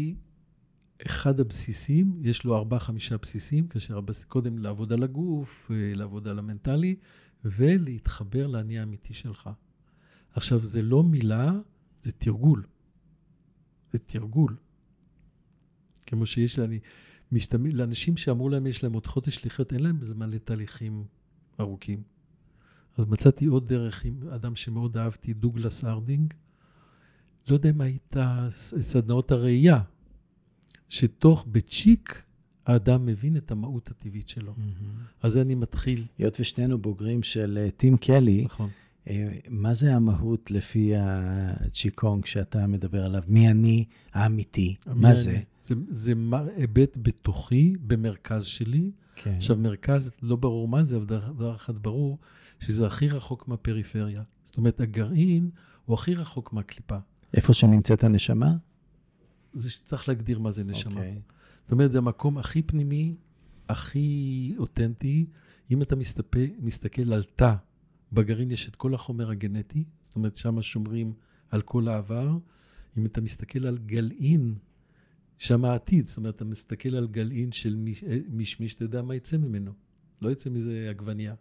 [1.07, 4.25] אחד הבסיסים, יש לו ארבעה-חמישה בסיסים, כאשר הבס...
[4.25, 6.97] קודם לעבוד על הגוף, אה, לעבוד על המנטלי,
[7.44, 9.51] ולהתחבר לאני האמיתי שלך.
[10.38, 11.53] עכשיו, זה לא מילה,
[12.03, 12.62] זה תרגול.
[13.92, 14.57] זה תרגול.
[16.07, 16.79] כמו שיש לאני,
[17.33, 21.05] משתמע, לאנשים שאמרו להם יש להם עוד חודש לחיות, אין להם זמן לתהליכים
[21.61, 22.03] ארוכים.
[22.96, 26.35] אז מצאתי עוד דרך עם אדם שמאוד אהבתי, דוגלס ארדינג.
[27.48, 28.16] לא יודע אם היית
[28.48, 29.81] ס- סדנאות הראייה,
[30.88, 32.22] שתוך בצ'יק
[32.66, 34.55] האדם מבין את המהות הטבעית שלו.
[35.22, 38.70] אז אני מתחיל, היות ושנינו בוגרים של אה, טים קלי, נכון.
[39.09, 43.23] אה, מה זה המהות לפי הצ'יקונג שאתה מדבר עליו?
[43.29, 44.77] מי אני האמיתי?
[44.87, 45.40] מה זה?
[45.62, 46.12] זה, זה
[46.57, 48.90] היבט בתוכי, במרכז שלי.
[49.16, 49.35] כן.
[49.37, 52.18] עכשיו, מרכז, לא ברור מה זה, אבל דבר- אחד ברור,
[52.61, 54.23] שזה הכי רחוק מהפריפריה.
[54.44, 55.51] זאת אומרת, הגרעין
[55.85, 56.97] הוא הכי רחוק מהקליפה.
[57.35, 58.57] איפה שנמצאת הנשמה?
[59.53, 60.92] זה שצריך להגדיר מה זה נשמה.
[60.92, 61.21] אוקיי.
[61.62, 63.14] זאת אומרת, זה המקום הכי פנימי,
[63.68, 65.27] הכי אותנטי.
[65.71, 67.55] אם אתה מסתפה, מסתכל על תא,
[68.12, 71.12] בגרעין יש את כל החומר הגנטי, זאת אומרת, שם שומרים
[71.51, 72.38] על כל העבר.
[72.99, 74.55] אם אתה מסתכל על גלעין,
[75.38, 79.14] שם העתיד, זאת אומרת, אתה מסתכל על גלעין של מיש- אה, מישמיש, אתה יודע מה
[79.14, 79.73] יצא ממנו.
[80.23, 81.35] לא יצא מזה עגבנייה.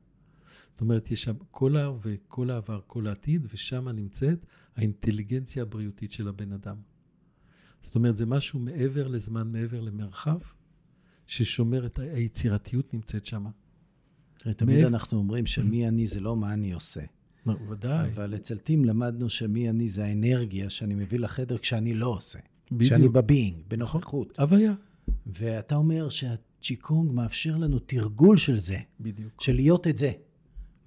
[0.71, 6.27] זאת אומרת, יש שם כל ההווה, כל העבר, כל העתיד, ושם נמצאת האינטליגנציה הבריאותית של
[6.27, 6.77] הבן אדם.
[7.82, 10.39] זאת אומרת, זה משהו מעבר לזמן, מעבר למרחב,
[11.27, 13.45] ששומר את היצירתיות נמצאת שם.
[14.38, 17.02] תמיד אנחנו אומרים שמי אני זה לא מה אני עושה.
[17.69, 22.39] ודאי, אבל אצל טים למדנו שמי אני זה האנרגיה שאני מביא לחדר כשאני לא עושה.
[22.80, 23.13] כשאני בדיוק.
[23.15, 24.39] בביינג, בנוכחות.
[24.39, 24.73] הוויה.
[25.28, 29.41] ואתה אומר שהצ'יקונג מאפשר לנו תרגול של זה, בדיוק.
[29.41, 30.12] של להיות את זה.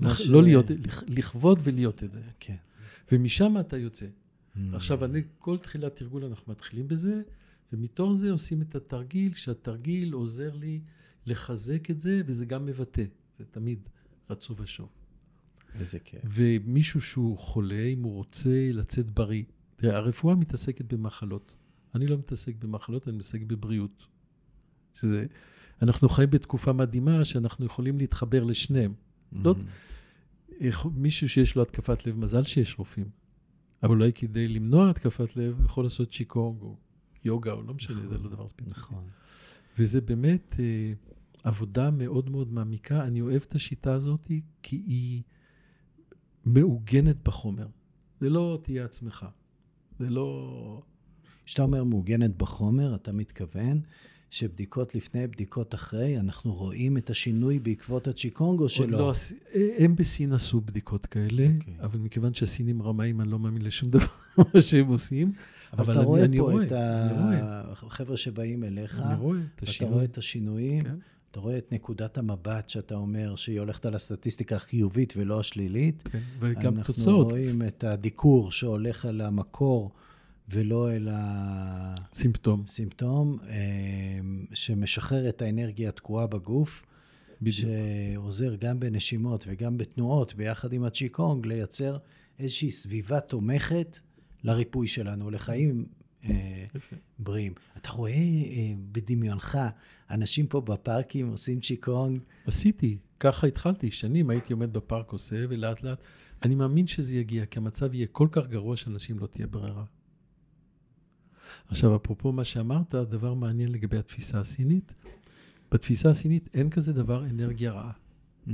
[0.01, 2.21] לח- לא להיות, לכ- לכבוד ולהיות את זה.
[2.41, 2.55] כן.
[3.13, 4.07] ומשם אתה יוצא.
[4.07, 4.59] Mm.
[4.73, 7.23] עכשיו, אני, כל תחילת תרגול אנחנו מתחילים בזה,
[7.73, 10.81] ומתוך זה עושים את התרגיל, שהתרגיל עוזר לי
[11.27, 13.03] לחזק את זה, וזה גם מבטא.
[13.41, 13.89] זה תמיד
[14.31, 14.89] רצו ושוב.
[15.81, 16.21] איזה כיף.
[16.25, 19.43] ומישהו שהוא חולה, אם הוא רוצה לצאת בריא.
[19.77, 21.57] תראה, הרפואה מתעסקת במחלות.
[21.95, 24.07] אני לא מתעסק במחלות, אני מתעסק בבריאות.
[24.95, 25.27] שזה,
[25.83, 28.95] אנחנו חיים בתקופה מדהימה שאנחנו יכולים להתחבר לשניהם.
[29.33, 29.55] לא-
[30.61, 33.09] יכול- מישהו שיש לו התקפת לב, מזל שיש רופאים.
[33.83, 36.77] אבל אולי כדי למנוע התקפת לב, יכול לעשות צ'יקונג או
[37.25, 38.71] יוגה, או לא משנה, זה לא דבר ספציפי.
[38.81, 39.05] נכון.
[39.79, 40.93] וזה באמת, אה,
[41.45, 43.05] עבודה מאוד מאוד מעמיקה.
[43.05, 44.31] אני אוהב את השיטה הזאת
[44.63, 45.23] כי היא
[46.45, 47.67] מעוגנת בחומר.
[48.21, 49.27] זה לא תהיה עצמך.
[49.99, 50.83] זה לא...
[51.45, 53.81] כשאתה אומר מעוגנת בחומר, אתה מתכוון
[54.31, 58.85] שבדיקות לפני, בדיקות אחרי, אנחנו רואים את השינוי בעקבות הצ'יקונג או שלא?
[58.85, 59.13] עוד לא,
[59.79, 61.61] הם בסין עשו בדיקות כאלה, okay.
[61.61, 61.75] אוקיי.
[61.81, 64.07] אבל מכיוון שהסינים רמאים, אני לא מאמין לשום דבר
[64.71, 65.33] שהם עושים.
[65.73, 66.73] אבל, אבל אתה אני, רואה אני פה רואה, את
[67.83, 69.87] החבר'ה שבאים אליך, אני רואה את השינוי.
[69.89, 70.85] ואתה רואה את השינויים.
[70.85, 70.97] כן.
[71.31, 76.03] אתה רואה את נקודת המבט שאתה אומר שהיא הולכת על הסטטיסטיקה החיובית ולא השלילית.
[76.03, 77.27] כן, וגם אנחנו תוצאות.
[77.27, 79.91] אנחנו רואים את הדיקור שהולך על המקור
[80.49, 82.65] ולא אל הסימפטום.
[82.67, 83.57] סימפטום, אה,
[84.55, 86.83] שמשחרר את האנרגיה התקועה בגוף.
[87.43, 87.57] בדיוק.
[87.57, 91.97] שעוזר גם בנשימות וגם בתנועות, ביחד עם הצ'יקונג, לייצר
[92.39, 93.99] איזושהי סביבה תומכת
[94.45, 95.87] לריפוי שלנו, לחיים
[97.19, 97.53] בריאים.
[97.77, 99.59] אתה רואה אה, בדמיונך
[100.11, 102.23] אנשים פה בפארקים עושים צ'יקונג?
[102.47, 103.91] עשיתי, ככה התחלתי.
[103.91, 106.05] שנים הייתי עומד בפארק עושה, ולאט לאט,
[106.43, 109.85] אני מאמין שזה יגיע, כי המצב יהיה כל כך גרוע שאנשים לא תהיה ברירה.
[111.69, 114.95] עכשיו, אפרופו מה שאמרת, דבר מעניין לגבי התפיסה הסינית.
[115.73, 117.93] בתפיסה הסינית אין כזה דבר אנרגיה רעה.
[118.47, 118.51] Mm.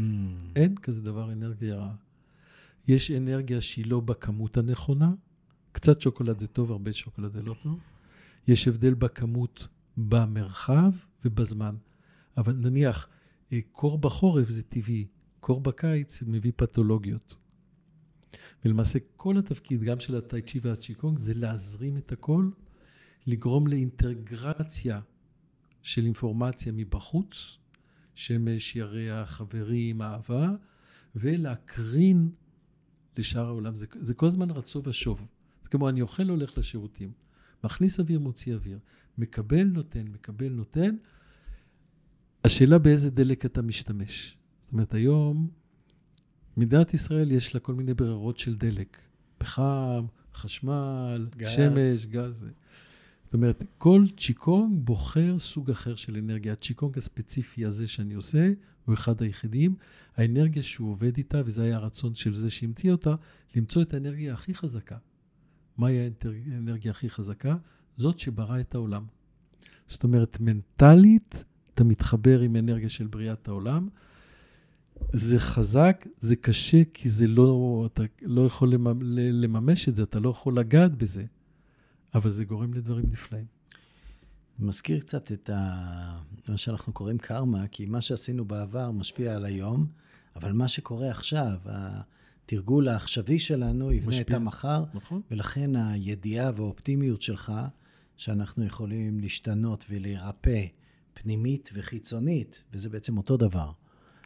[0.56, 1.94] אין כזה דבר אנרגיה רעה.
[2.88, 5.12] יש אנרגיה שהיא לא בכמות הנכונה,
[5.76, 7.78] קצת שוקולד זה טוב, הרבה שוקולד זה לא טוב.
[8.48, 10.90] יש הבדל בכמות במרחב
[11.24, 11.76] ובזמן.
[12.36, 13.08] אבל נניח,
[13.52, 15.06] אה, קור בחורף זה טבעי,
[15.40, 17.34] קור בקיץ מביא פתולוגיות.
[18.64, 22.50] ולמעשה כל התפקיד, גם של הטייצ'י והצ'יקונג, זה להזרים את הכל,
[23.26, 25.00] לגרום לאינטגרציה
[25.82, 27.58] של אינפורמציה מבחוץ,
[28.14, 30.50] שמש, ירח, חברים, אהבה,
[31.14, 32.30] ולהקרין
[33.18, 33.74] לשאר העולם.
[33.74, 35.26] זה, זה כל הזמן רצו ושוב.
[35.66, 37.12] זה כמו אני אוכל, הולך לשירותים.
[37.64, 38.78] מכניס אוויר, מוציא אוויר.
[39.18, 40.96] מקבל, נותן, מקבל, נותן.
[42.44, 44.36] השאלה באיזה דלק אתה משתמש.
[44.60, 45.48] זאת אומרת, היום,
[46.56, 48.98] מדינת ישראל יש לה כל מיני ברירות של דלק.
[49.38, 51.48] פחם, חשמל, גז.
[51.48, 52.44] שמש, גז.
[53.24, 56.52] זאת אומרת, כל צ'יקונג בוחר סוג אחר של אנרגיה.
[56.52, 58.52] הצ'יקונג הספציפי הזה שאני עושה,
[58.84, 59.76] הוא אחד היחידים.
[60.16, 63.14] האנרגיה שהוא עובד איתה, וזה היה הרצון של זה שהמציא אותה,
[63.56, 64.96] למצוא את האנרגיה הכי חזקה.
[65.78, 66.10] מהי
[66.52, 67.56] האנרגיה הכי חזקה?
[67.96, 69.04] זאת שברא את העולם.
[69.86, 73.88] זאת אומרת, מנטלית, אתה מתחבר עם אנרגיה של בריאת העולם.
[75.12, 78.74] זה חזק, זה קשה, כי זה לא, אתה לא יכול
[79.12, 81.24] לממש את זה, אתה לא יכול לגעת בזה,
[82.14, 83.46] אבל זה גורם לדברים נפלאים.
[84.58, 86.20] מזכיר קצת את ה...
[86.48, 89.86] מה שאנחנו קוראים קרמה, כי מה שעשינו בעבר משפיע על היום,
[90.36, 91.58] אבל מה שקורה עכשיו,
[92.46, 94.22] התרגול העכשווי שלנו יבנה משפיע.
[94.22, 95.22] את המחר, נכון.
[95.30, 97.52] ולכן הידיעה והאופטימיות שלך,
[98.16, 100.66] שאנחנו יכולים להשתנות ולהירפא
[101.14, 103.70] פנימית וחיצונית, וזה בעצם אותו דבר.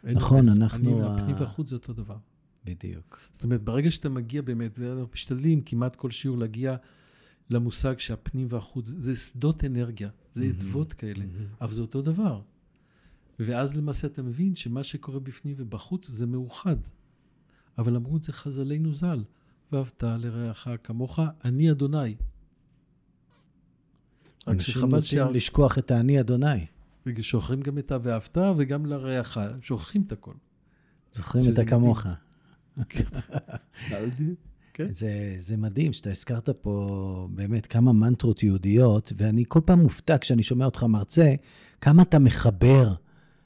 [0.03, 1.03] נכון, אני, אנחנו...
[1.03, 2.17] אני והפנים והחוץ זה אותו דבר.
[2.65, 3.19] בדיוק.
[3.31, 6.75] זאת אומרת, ברגע שאתה מגיע באמת, ואנחנו משתדלים כמעט כל שיעור להגיע
[7.49, 11.25] למושג שהפנים והחוץ, זה שדות אנרגיה, זה אדוות כאלה,
[11.61, 12.41] אבל זה אותו דבר.
[13.39, 16.75] ואז למעשה אתה מבין שמה שקורה בפנים ובחוץ זה מאוחד.
[17.81, 19.23] אבל אמרו את זה חז"לינו ז"ל,
[19.71, 22.15] ואהבת לרעך כמוך, אני אדוני.
[24.47, 25.29] אנשים נוטים שה...
[25.29, 26.65] לשכוח את האני אדוני.
[27.05, 30.33] ושוכחים גם את ה"ואהבת" וגם לרעך, שוכחים את הכל.
[31.13, 32.05] זוכרים את הכמוך.
[34.73, 34.93] כן.
[34.93, 40.43] זה, זה מדהים שאתה הזכרת פה באמת כמה מנטרות יהודיות, ואני כל פעם מופתע כשאני
[40.43, 41.35] שומע אותך מרצה,
[41.81, 42.93] כמה אתה מחבר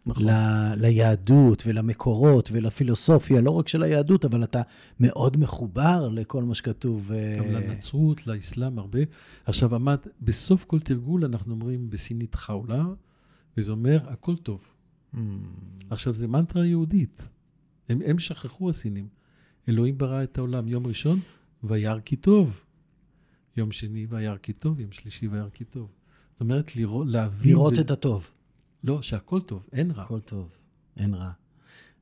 [0.05, 0.25] נכון.
[0.25, 0.31] ל,
[0.75, 4.61] ליהדות ולמקורות ולפילוסופיה, לא רק של היהדות, אבל אתה
[4.99, 7.11] מאוד מחובר לכל מה שכתוב.
[7.11, 8.99] אה, גם לנצרות, לאסלאם, הרבה.
[9.45, 12.85] עכשיו, עמד, בסוף כל תרגול אנחנו אומרים בסינית חאולה,
[13.57, 14.65] וזה אומר, הכל טוב.
[15.15, 15.17] Mm.
[15.89, 17.29] עכשיו, זה מנטרה יהודית.
[17.89, 19.07] הם, הם שכחו הסינים.
[19.69, 20.67] אלוהים ברא את העולם.
[20.67, 21.19] יום ראשון,
[21.63, 22.63] וירא כי טוב.
[23.57, 24.79] יום שני, וירא כי טוב.
[24.79, 25.91] יום שלישי, וירא כי טוב.
[26.31, 27.51] זאת אומרת, לראות, להבין...
[27.51, 27.81] לראות בזה...
[27.81, 28.31] את הטוב.
[28.85, 30.03] לא, שהכל טוב, אין רע.
[30.03, 30.49] הכל טוב,
[30.97, 31.31] אין רע.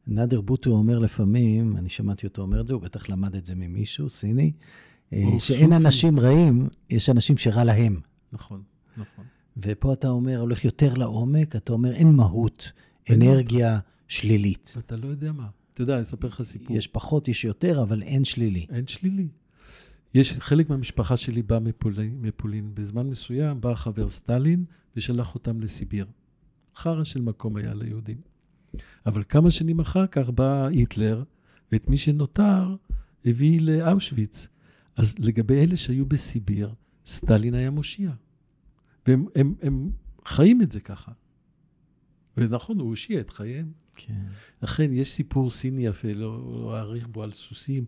[0.07, 3.55] נאדר בוטו אומר לפעמים, אני שמעתי אותו אומר את זה, הוא בטח למד את זה
[3.55, 4.51] ממישהו, סיני,
[5.13, 5.75] אה, שאין סופי.
[5.75, 7.99] אנשים רעים, יש אנשים שרע להם.
[8.33, 8.63] נכון,
[8.97, 9.25] נכון.
[9.57, 12.71] ופה אתה אומר, הולך יותר לעומק, אתה אומר, אין מהות,
[13.09, 14.73] אנרגיה שלילית.
[14.75, 15.47] ואתה לא יודע מה.
[15.73, 16.77] אתה יודע, אני אספר לך סיפור.
[16.77, 18.65] יש פחות, יש יותר, אבל אין שלילי.
[18.69, 19.27] אין שלילי.
[20.13, 22.71] יש, חלק מהמשפחה שלי בא מפולין, מפולין.
[22.73, 24.65] בזמן מסוים בא חבר סטלין
[24.95, 26.05] ושלח אותם לסיביר.
[26.75, 28.21] חרא של מקום היה ליהודים.
[29.05, 31.23] אבל כמה שנים אחר כך בא היטלר,
[31.71, 32.75] ואת מי שנותר
[33.25, 34.47] הביא לאושוויץ.
[34.95, 36.73] אז לגבי אלה שהיו בסיביר,
[37.05, 38.11] סטלין היה מושיע.
[39.07, 39.91] והם הם, הם
[40.25, 41.11] חיים את זה ככה.
[42.37, 43.71] ונכון, הוא הושיע את חייהם.
[43.95, 44.21] כן.
[44.61, 47.85] לכן, יש סיפור סיני יפה, לא לא אאריך בו על סוסים,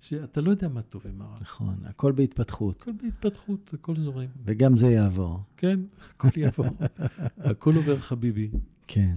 [0.00, 1.36] שאתה לא יודע מה טוב ומה רע.
[1.40, 2.82] נכון, הכל בהתפתחות.
[2.82, 4.26] הכל בהתפתחות, הכל זורם.
[4.44, 5.40] וגם זה יעבור.
[5.56, 5.80] כן,
[6.10, 6.66] הכל יעבור.
[7.38, 8.50] הכל עובר, חביבי.
[8.86, 9.16] כן,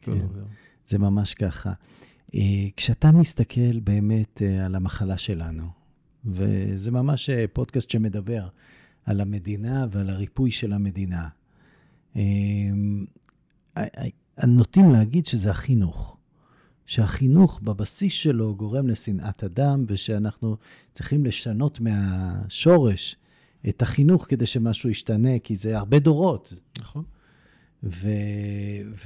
[0.00, 0.20] הכל כן.
[0.20, 0.44] עובר.
[0.86, 1.72] זה ממש ככה.
[2.34, 2.40] אה,
[2.76, 5.66] כשאתה מסתכל באמת אה, על המחלה שלנו,
[6.24, 8.48] וזה ממש אה, פודקאסט שמדבר
[9.04, 11.28] על המדינה ועל הריפוי של המדינה,
[14.46, 16.16] נוטים להגיד שזה החינוך.
[16.86, 20.56] שהחינוך בבסיס שלו גורם לשנאת אדם, ושאנחנו
[20.92, 23.16] צריכים לשנות מהשורש
[23.68, 26.52] את החינוך כדי שמשהו ישתנה, כי זה הרבה דורות.
[26.80, 27.04] נכון.
[27.82, 28.08] ו...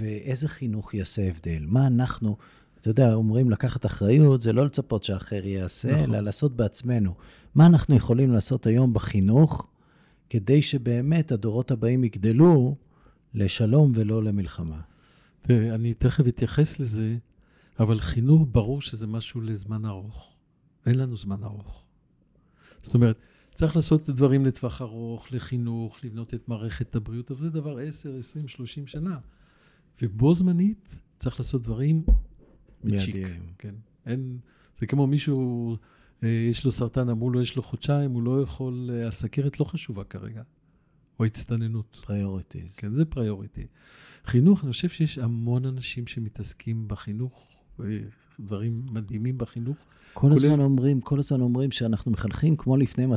[0.00, 1.64] ואיזה חינוך יעשה הבדל?
[1.66, 2.36] מה אנחנו,
[2.80, 6.00] אתה יודע, אומרים לקחת אחריות, זה לא לצפות שאחר יעשה, נכון.
[6.02, 6.14] נכון.
[6.14, 7.14] אלא לעשות בעצמנו.
[7.54, 9.70] מה אנחנו יכולים לעשות היום בחינוך,
[10.30, 12.76] כדי שבאמת הדורות הבאים יגדלו
[13.34, 14.80] לשלום ולא למלחמה?
[15.42, 17.16] תראה, אני תכף אתייחס לזה,
[17.78, 20.36] אבל חינוך, ברור שזה משהו לזמן ארוך.
[20.86, 21.84] אין לנו זמן ארוך.
[22.78, 23.18] זאת אומרת,
[23.54, 28.18] צריך לעשות את הדברים לטווח ארוך, לחינוך, לבנות את מערכת הבריאות, אבל זה דבר 10,
[28.18, 29.18] 20, 30 שנה.
[30.02, 32.02] ובו זמנית צריך לעשות דברים
[32.84, 33.16] בצ'יק.
[33.58, 33.74] כן.
[34.06, 34.38] אין,
[34.78, 35.76] זה כמו מישהו,
[36.22, 39.64] אה, יש לו סרטן, אמרו לו, יש לו חודשיים, הוא לא יכול, אה, הסכרת לא
[39.64, 40.42] חשובה כרגע,
[41.20, 41.96] או הצטננות.
[42.06, 42.76] Priorities.
[42.76, 43.66] כן, זה priority.
[44.24, 47.57] חינוך, אני חושב שיש המון אנשים שמתעסקים בחינוך,
[48.40, 49.76] דברים מדהימים בחינוך.
[50.14, 53.08] כל כולל- הזמן אומרים, כל הזמן אומרים שאנחנו מחנכים כמו לפני 200-300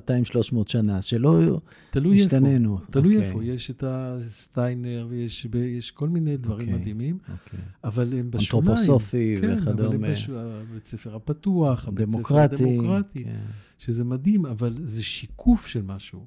[0.67, 2.25] שנה, שלא תלוי איפה.
[2.25, 2.79] השתננו.
[2.91, 3.43] תלוי אוקיי, איפה.
[3.43, 6.79] יש את הסטיינר, ויש יש כל מיני דברים אוקיי.
[6.81, 7.59] מדהימים, אוקיי.
[7.83, 8.69] אבל הם בשוליים.
[8.71, 10.09] אנתרופוסופי כן, אבל הם וכדומה.
[10.11, 10.29] בש...
[10.29, 12.63] הבית ספר הפתוח, הבית ספר דמוקרטי.
[12.63, 13.39] הדמוקרטי, כן.
[13.77, 16.25] שזה מדהים, אבל זה שיקוף של משהו.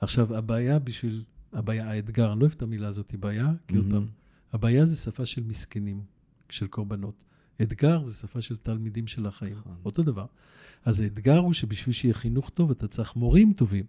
[0.00, 4.06] עכשיו, הבעיה בשביל, הבעיה, האתגר, אני לא אוהב את המילה הזאת, בעיה, כי עוד פעם,
[4.52, 6.00] הבעיה זה שפה של מסכנים,
[6.48, 7.14] של קורבנות.
[7.62, 9.76] אתגר זה שפה של תלמידים של החיים, נכון.
[9.84, 10.26] אותו דבר.
[10.84, 13.84] אז האתגר הוא שבשביל שיהיה חינוך טוב, אתה צריך מורים טובים.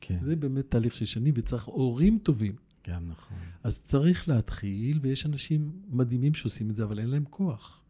[0.00, 2.56] כן, זה באמת תהליך של שנים, וצריך הורים טובים.
[2.88, 3.38] גם נכון.
[3.62, 7.82] אז צריך להתחיל, ויש אנשים מדהימים שעושים את זה, אבל אין להם כוח.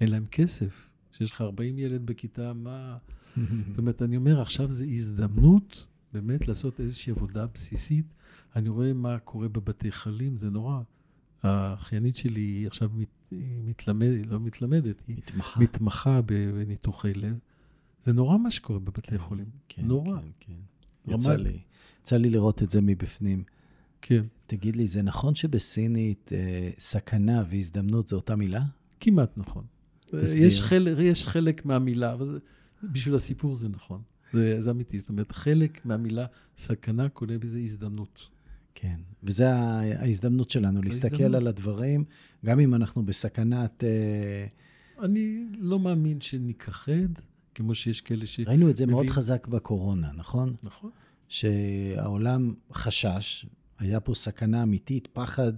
[0.00, 0.90] אין להם כסף.
[1.12, 2.96] כשיש לך 40 ילד בכיתה, מה...
[3.68, 8.06] זאת אומרת, אני אומר, עכשיו זו הזדמנות באמת לעשות איזושהי עבודה בסיסית.
[8.56, 10.82] אני רואה מה קורה בבתי חולים, זה נורא.
[11.44, 15.60] האחיינית שלי היא עכשיו מת, היא מתלמדת, לא מתלמדת, היא מתמחה.
[15.60, 17.38] מתמחה בניתוחי לב.
[18.04, 19.46] זה נורא מה שקורה בבתי חולים.
[19.68, 20.20] כן, נורא.
[20.20, 21.14] כן, כן.
[21.14, 21.58] יצא לי.
[22.00, 23.44] יצא לי לראות את זה מבפנים.
[24.02, 28.62] כן, תגיד לי, זה נכון שבסינית אה, סכנה והזדמנות זה אותה מילה?
[29.00, 29.64] כמעט נכון.
[30.06, 30.44] תסביר.
[30.44, 32.40] יש חלק, יש חלק מהמילה, אבל
[32.82, 34.02] בשביל הסיפור זה נכון.
[34.32, 34.98] זה, זה אמיתי.
[34.98, 36.26] זאת אומרת, חלק מהמילה
[36.56, 38.28] סכנה כולל בזה הזדמנות.
[38.74, 38.96] כן.
[39.22, 41.34] וזו ההזדמנות שלנו, להסתכל ההזדמנות.
[41.34, 42.04] על הדברים,
[42.44, 43.84] גם אם אנחנו בסכנת...
[43.84, 44.46] אה,
[45.04, 47.08] אני לא מאמין שניכחד,
[47.54, 48.40] כמו שיש כאלה ש...
[48.40, 49.12] ראינו את זה מאוד מבין.
[49.12, 50.54] חזק בקורונה, נכון?
[50.62, 50.90] נכון.
[51.28, 53.46] שהעולם חשש,
[53.78, 55.52] היה פה סכנה אמיתית, פחד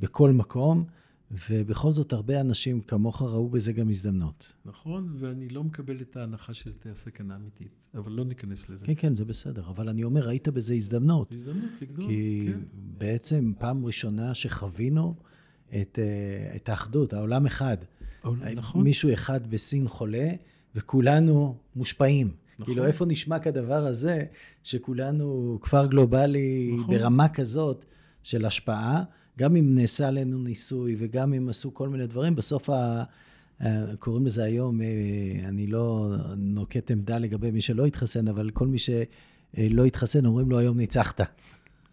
[0.00, 0.84] בכל מקום,
[1.30, 4.52] ובכל זאת הרבה אנשים כמוך ראו בזה גם הזדמנות.
[4.64, 8.86] נכון, ואני לא מקבל את ההנחה שזו תהיה סכנה אמיתית, אבל לא ניכנס לזה.
[8.86, 11.32] כן, כן, זה בסדר, אבל אני אומר, ראית בזה הזדמנות.
[11.32, 12.58] הזדמנות לגדול, כי כן.
[12.98, 15.14] בעצם פעם ראשונה שחווינו
[15.80, 17.76] את, אה, את האחדות, העולם אחד.
[18.24, 20.30] אבל- נכון, מישהו אחד בסין חולה,
[20.74, 22.30] וכולנו מושפעים.
[22.58, 22.74] נכון.
[22.74, 24.24] כאילו, איפה נשמע כדבר הזה,
[24.62, 26.94] שכולנו כפר גלובלי נכון.
[26.94, 27.84] ברמה כזאת
[28.22, 29.02] של השפעה,
[29.38, 33.04] גם אם נעשה עלינו ניסוי וגם אם עשו כל מיני דברים, בסוף ה...
[33.62, 34.86] אה, קוראים לזה היום, אה,
[35.48, 40.58] אני לא נוקט עמדה לגבי מי שלא התחסן, אבל כל מי שלא התחסן, אומרים לו,
[40.58, 41.20] היום ניצחת.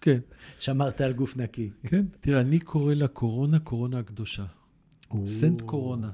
[0.01, 0.19] כן,
[0.59, 1.69] שמרת על גוף נקי.
[1.83, 2.05] כן.
[2.19, 4.45] תראה, אני קורא לקורונה קורונה הקדושה.
[5.25, 6.11] סנט קורונה.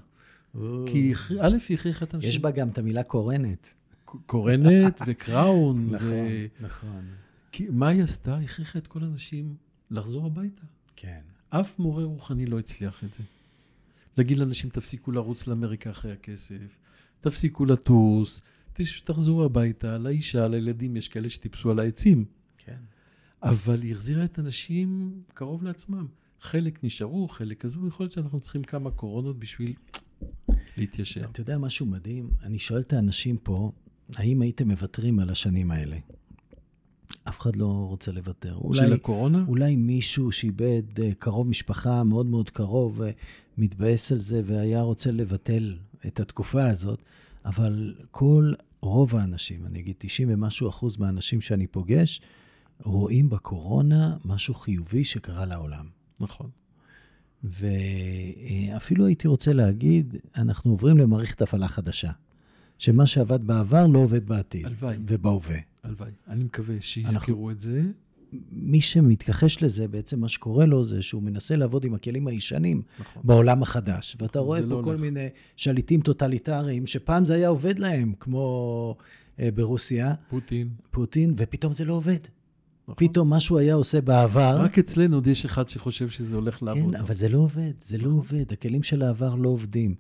[0.56, 0.84] או.
[0.86, 2.30] כי א', היא הכריחה את האנשים.
[2.30, 3.74] יש בה גם את המילה קורנת.
[4.26, 5.88] קורנת וקראון.
[5.92, 7.02] נכון, ו- נכון.
[7.52, 8.38] כי מה היא עשתה?
[8.38, 9.56] הכריחה את כל האנשים
[9.92, 10.62] לחזור הביתה.
[11.02, 11.22] כן.
[11.50, 13.24] אף מורה רוחני לא הצליח את זה.
[14.18, 16.78] להגיד לאנשים, תפסיקו לרוץ לאמריקה אחרי הכסף,
[17.22, 18.42] תפסיקו לטוס,
[19.04, 22.26] תחזרו הביתה, לאישה, לילדים, יש כאלה שטיפסו על העצים.
[22.58, 22.78] כן.
[23.44, 26.08] אבל היא החזירה את האנשים קרוב לעצמם.
[26.42, 29.74] חלק נשארו, חלק עזבו, יכול להיות שאנחנו צריכים כמה קורונות בשביל
[30.78, 31.24] להתיישר.
[31.32, 32.30] אתה יודע משהו מדהים?
[32.44, 33.72] אני שואל את האנשים פה,
[34.16, 35.98] האם הייתם מוותרים על השנים האלה?
[37.30, 38.58] אף אחד לא רוצה לוותר.
[38.74, 39.44] של אולי, הקורונה?
[39.48, 43.12] אולי מישהו שאיבד אה, קרוב משפחה מאוד מאוד קרוב, אה,
[43.58, 45.78] מתבאס על זה והיה רוצה לבטל
[46.08, 47.00] את התקופה הזאת,
[47.46, 52.22] אבל כל, רוב האנשים, אני אגיד 90 ומשהו אחוז מהאנשים שאני פוגש,
[52.84, 55.86] רואים בקורונה משהו חיובי שקרה לעולם.
[56.20, 56.50] נכון.
[57.44, 62.12] ואפילו הייתי רוצה להגיד, אנחנו עוברים למערכת הפעלה חדשה,
[62.78, 64.66] שמה שעבד בעבר לא עובד בעתיד.
[64.66, 64.98] הלוואי.
[65.08, 65.69] ובהווה.
[65.84, 66.12] הלוואי.
[66.28, 67.82] אני מקווה שיזכרו את זה.
[68.52, 73.22] מי שמתכחש לזה, בעצם מה שקורה לו זה שהוא מנסה לעבוד עם הכלים הישנים נכון.
[73.26, 74.18] בעולם החדש.
[74.20, 75.02] ואתה רואה פה לא כל הולך.
[75.02, 78.96] מיני שליטים טוטליטריים, שפעם זה היה עובד להם, כמו
[79.40, 80.70] אה, ברוסיה, פוטין.
[80.92, 82.20] פוטין, ופתאום זה לא עובד.
[82.88, 83.08] נכון.
[83.08, 84.58] פתאום מה שהוא היה עושה בעבר...
[84.62, 86.96] רק אצלנו עוד יש אחד שחושב שזה הולך לעבוד.
[86.96, 88.52] כן, אבל זה לא עובד, זה לא עובד.
[88.52, 89.96] הכלים של העבר לא עובדים.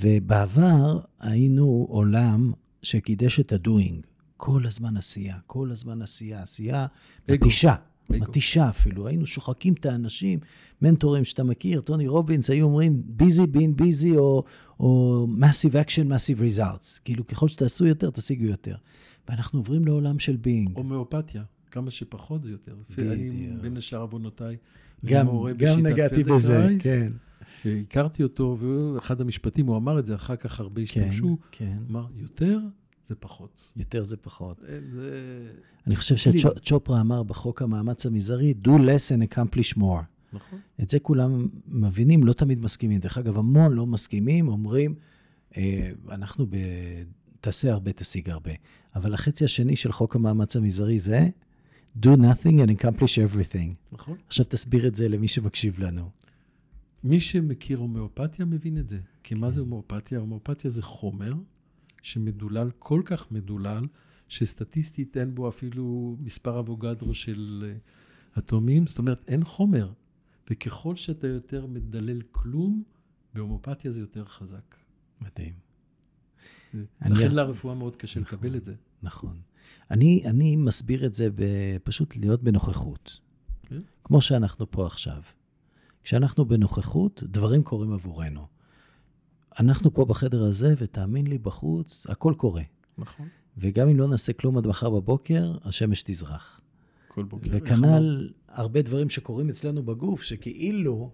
[0.00, 2.52] ובעבר היינו עולם
[2.82, 4.06] שקידש את הדוינג.
[4.44, 6.86] כל הזמן עשייה, כל הזמן עשייה, עשייה.
[7.28, 7.74] מתישה.
[8.10, 9.06] מתישה אפילו.
[9.06, 10.38] היינו שוחקים את האנשים,
[10.82, 14.44] מנטורים שאתה מכיר, טוני רובינס, היו אומרים busy being busy או,
[14.80, 17.00] או massive action, massive results.
[17.04, 18.76] כאילו, ככל שתעשו יותר, תשיגו יותר.
[19.28, 20.70] ואנחנו עוברים לעולם של being.
[20.74, 22.74] הומאופתיה, כמה שפחות זה יותר.
[22.98, 23.60] אני, בדיוק.
[23.62, 24.56] בין השאר עוונותיי,
[25.04, 25.26] גם,
[25.56, 27.12] גם נגעתי בזה, כן.
[27.64, 31.76] הכרתי אותו, ואחד המשפטים, הוא אמר את זה, אחר כך הרבה כן, השתמשו, כן.
[31.90, 32.58] אמר, יותר
[33.06, 33.72] זה פחות.
[33.76, 34.64] יותר זה פחות.
[34.68, 35.10] אין, זה...
[35.86, 36.16] אני חושב.
[36.16, 40.02] שצ'ופרה אמר בחוק המאמץ המזערי, do less and accomplish more.
[40.32, 40.58] נכון.
[40.82, 43.00] את זה כולם מבינים, לא תמיד מסכימים.
[43.00, 44.94] דרך אגב, המון לא מסכימים, אומרים,
[45.56, 46.56] אה, אנחנו ב...
[47.40, 48.50] תעשה הרבה, תשיג הרבה.
[48.94, 51.28] אבל החצי השני של חוק המאמץ המזערי זה,
[52.02, 53.74] do nothing and accomplish everything.
[53.92, 54.16] נכון.
[54.26, 56.10] עכשיו תסביר את זה למי שמקשיב לנו.
[57.04, 58.98] מי שמכיר הומאופתיה מבין את זה.
[59.22, 59.34] כי.
[59.34, 60.18] מה זה הומאופתיה?
[60.18, 61.32] הומאופתיה זה חומר
[62.04, 63.82] שמדולל, כל כך מדולל,
[64.28, 67.76] שסטטיסטית אין בו אפילו מספר אבוגדרו של אה,
[68.38, 68.86] אטומים.
[68.86, 69.92] זאת אומרת, אין חומר.
[70.50, 72.82] וככל שאתה יותר מדלל כלום,
[73.34, 74.74] בהומאופתיה זה יותר חזק.
[75.20, 75.52] מדהים.
[76.72, 78.38] זה- אני- לכן לרפואה מאוד קשה נכון.
[78.38, 78.74] לקבל את זה.
[79.02, 79.36] נכון.
[79.90, 83.20] אני, אני מסביר את זה בפשוט להיות בנוכחות.
[83.62, 83.80] כן.
[84.04, 85.22] כמו שאנחנו פה עכשיו.
[86.02, 88.46] כשאנחנו בנוכחות, דברים קורים עבורנו.
[89.60, 92.62] אנחנו פה בחדר הזה, ותאמין לי, בחוץ, הכל קורה.
[92.98, 93.28] נכון.
[93.58, 96.60] וגם אם לא נעשה כלום עד מחר בבוקר, השמש תזרח.
[97.08, 97.50] כל בוקר.
[97.52, 101.10] וכנ"ל הרבה דברים שקורים אצלנו בגוף, שכאילו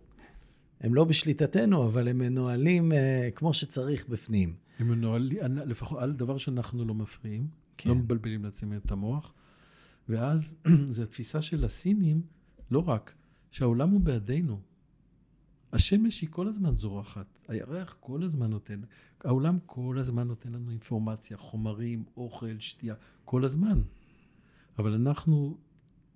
[0.81, 4.55] הם לא בשליטתנו, אבל הם מנוהלים אה, כמו שצריך בפנים.
[4.79, 7.89] הם מנוהלים, לפחות על דבר שאנחנו לא מפריעים, כן.
[7.89, 9.33] לא מבלבלים לעצמנו את המוח.
[10.09, 10.55] ואז
[10.91, 12.23] זו התפיסה של הסינים,
[12.71, 13.15] לא רק,
[13.51, 14.61] שהעולם הוא בעדינו.
[15.73, 18.81] השמש היא כל הזמן זורחת, הירח כל הזמן נותן,
[19.25, 22.95] העולם כל הזמן נותן לנו אינפורמציה, חומרים, אוכל, שתייה,
[23.25, 23.83] כל הזמן.
[24.79, 25.59] אבל אנחנו,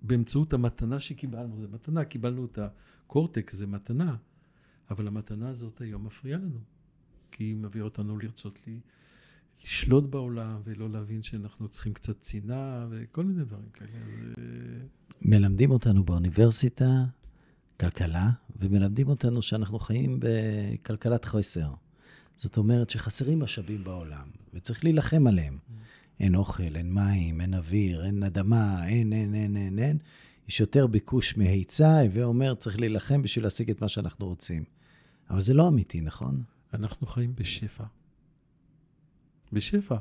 [0.01, 4.15] באמצעות המתנה שקיבלנו, זו מתנה, קיבלנו את הקורטקס, זה מתנה,
[4.89, 6.59] אבל המתנה הזאת היום מפריעה לנו.
[7.31, 8.79] כי היא מביאה אותנו לרצות לי,
[9.63, 13.89] לשלוט בעולם ולא להבין שאנחנו צריכים קצת צנעה וכל מיני דברים כאלה.
[14.37, 14.43] אה,
[15.21, 17.05] מלמדים אותנו באוניברסיטה
[17.79, 21.69] כלכלה, ומלמדים אותנו שאנחנו חיים בכלכלת חסר.
[22.37, 25.57] זאת אומרת שחסרים משאבים בעולם, וצריך להילחם עליהם.
[26.19, 29.97] אין אוכל, אין מים, אין אוויר, אין אדמה, אין, אין, אין, אין, אין.
[30.47, 34.63] יש יותר ביקוש מהיצע, הווה אומר, צריך להילחם בשביל להשיג את מה שאנחנו רוצים.
[35.29, 36.43] אבל זה לא אמיתי, נכון?
[36.73, 37.83] אנחנו חיים בשפע.
[39.51, 39.97] בשפע.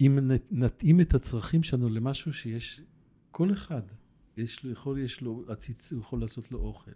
[0.00, 2.80] אם נת- נתאים את הצרכים שלנו למשהו שיש,
[3.30, 3.82] כל אחד,
[4.40, 6.90] יש לו, יכול, יש לו עציץ, הוא יכול לעשות לו אוכל.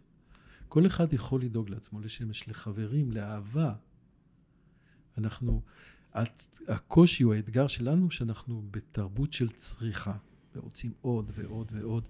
[0.69, 3.75] כל אחד יכול לדאוג לעצמו לשמש, לחברים, לאהבה.
[5.19, 5.63] אנחנו,
[6.69, 10.17] הקושי או האתגר שלנו, שאנחנו בתרבות של צריכה,
[10.57, 12.09] ורוצים עוד ועוד ועוד,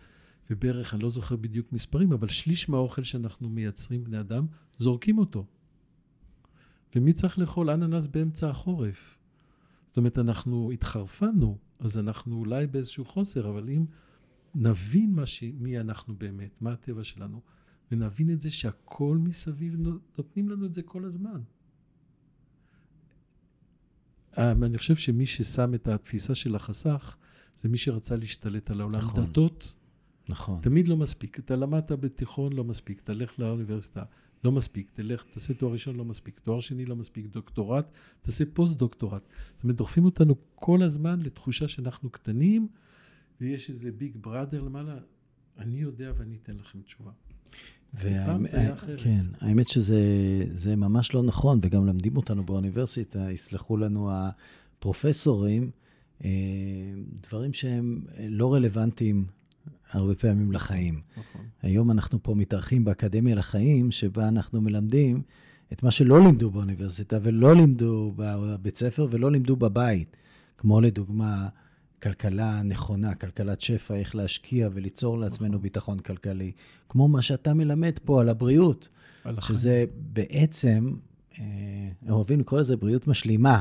[0.51, 4.47] ובערך, אני לא זוכר בדיוק מספרים, אבל שליש מהאוכל שאנחנו מייצרים, בני אדם,
[4.79, 5.47] זורקים אותו.
[6.97, 9.19] ומי צריך לאכול אננס באמצע החורף?
[9.89, 13.85] זאת אומרת, אנחנו התחרפנו, אז אנחנו אולי באיזשהו חוסר, אבל אם
[14.55, 15.45] נבין מה ש...
[15.59, 17.41] מי אנחנו באמת, מה הטבע שלנו,
[17.93, 21.41] ונבין את זה שהכל מסביב נו- נותנים לנו את זה כל הזמן.
[24.39, 27.17] אה, אני חושב שמי ששם את התפיסה של החסך,
[27.57, 28.99] זה מי שרצה להשתלט על העולם.
[28.99, 29.25] נכון.
[29.25, 29.75] דתות,
[30.29, 30.61] נכון.
[30.63, 31.39] תמיד לא מספיק.
[31.39, 33.01] אתה למדת בתיכון, לא מספיק.
[33.01, 34.03] תלך לאוניברסיטה,
[34.45, 34.91] לא מספיק.
[34.95, 36.39] תלך, תעשה תואר ראשון, לא מספיק.
[36.39, 37.27] תואר שני, לא מספיק.
[37.27, 37.93] דוקטורט,
[38.23, 39.29] תעשה פוסט-דוקטורט.
[39.55, 42.69] זאת אומרת, דוחפים אותנו כל הזמן לתחושה שאנחנו קטנים,
[43.41, 44.99] ויש איזה big brother למעלה.
[45.59, 47.11] אני יודע ואני אתן לכם תשובה.
[48.75, 49.01] אחרת.
[49.01, 49.99] כן, האמת שזה
[50.55, 55.71] זה ממש לא נכון, וגם למדים אותנו באוניברסיטה, יסלחו לנו הפרופסורים,
[56.25, 56.31] אה,
[57.23, 59.27] דברים שהם לא רלוונטיים
[59.91, 61.01] הרבה פעמים לחיים.
[61.17, 61.43] נכון.
[61.63, 65.23] היום אנחנו פה מתארחים באקדמיה לחיים, שבה אנחנו מלמדים
[65.73, 70.17] את מה שלא לימדו באוניברסיטה, ולא לימדו בבית ספר, ולא לימדו בבית,
[70.59, 71.49] כמו לדוגמה
[72.05, 76.53] כלכלה נכונה, כלכלת שפע, איך להשקיע וליצור לעצמנו ביטחון כלכלי.
[76.89, 78.89] כמו מה שאתה מלמד פה על הבריאות,
[79.25, 79.37] על.
[79.41, 80.95] שזה בעצם,
[81.39, 81.45] אה,
[82.11, 83.61] אוהבים לקרוא לזה בריאות משלימה.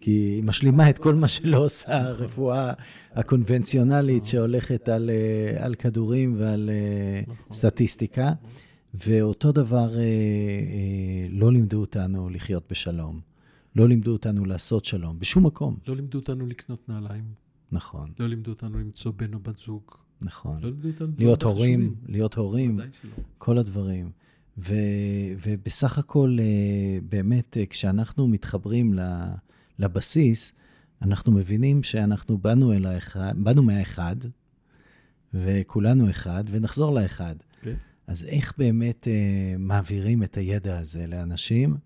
[0.00, 2.72] כי היא משלימה את כל מה שלא עושה הרפואה
[3.12, 7.52] הקונבנציונלית שהולכת על, אה, על כדורים ועל אה, נכון.
[7.52, 8.32] סטטיסטיקה.
[8.94, 9.90] ואותו דבר,
[11.30, 13.20] לא לימדו אותנו לחיות בשלום.
[13.76, 15.76] לא לימדו אותנו לעשות שלום, בשום מקום.
[15.86, 17.24] לא לימדו אותנו לקנות נעליים,
[17.72, 19.82] נכון, לא לימדו אותנו למצוא בן או בת זוג,
[20.20, 20.62] נכון.
[20.62, 21.12] לא לימדו אותנו...
[21.18, 21.94] להיות הורים.
[22.08, 22.80] להיות הורים.
[23.38, 24.10] כל הדברים.
[24.58, 24.74] ו,
[25.46, 28.94] ובסך הכל, אה, באמת, אה, כשאנחנו מתחברים
[29.78, 30.52] לבסיס,
[31.02, 34.16] אנחנו מבינים שאנחנו באנו אל האחד, באנו מהאחד,
[35.34, 37.34] וכולנו אחד, ונחזור לאחד.
[37.62, 37.74] כן.
[38.06, 41.76] אז איך באמת אה, מעבירים את הידע הזה לאנשים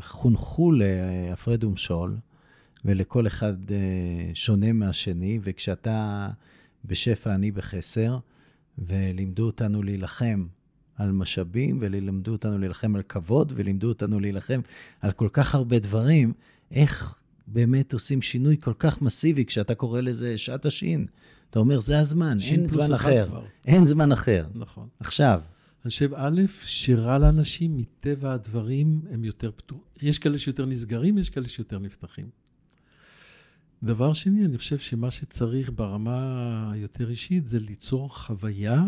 [0.00, 2.16] שחונכו להפרד ומשול,
[2.84, 3.76] ולכל אחד אה,
[4.34, 6.28] שונה מהשני, וכשאתה
[6.84, 8.18] בשפע, אני בחסר,
[8.78, 10.46] ולימדו אותנו להילחם
[10.96, 14.60] על משאבים, ולימדו אותנו להילחם על כבוד, ולימדו אותנו להילחם
[15.00, 16.32] על כל כך הרבה דברים,
[16.70, 21.06] איך באמת עושים שינוי כל כך מסיבי כשאתה קורא לזה שעת השין.
[21.50, 23.26] אתה אומר, זה הזמן, אין זמן אחר.
[23.26, 23.44] כבר.
[23.66, 24.46] אין זמן אחר.
[24.54, 24.88] נכון.
[25.00, 25.40] עכשיו.
[25.84, 29.84] אני חושב, א', שרע לאנשים, מטבע הדברים, הם יותר פתוחים.
[30.02, 32.41] יש כאלה שיותר נסגרים, יש כאלה שיותר נפתחים.
[33.82, 38.84] דבר שני, אני חושב שמה שצריך ברמה היותר אישית זה ליצור חוויה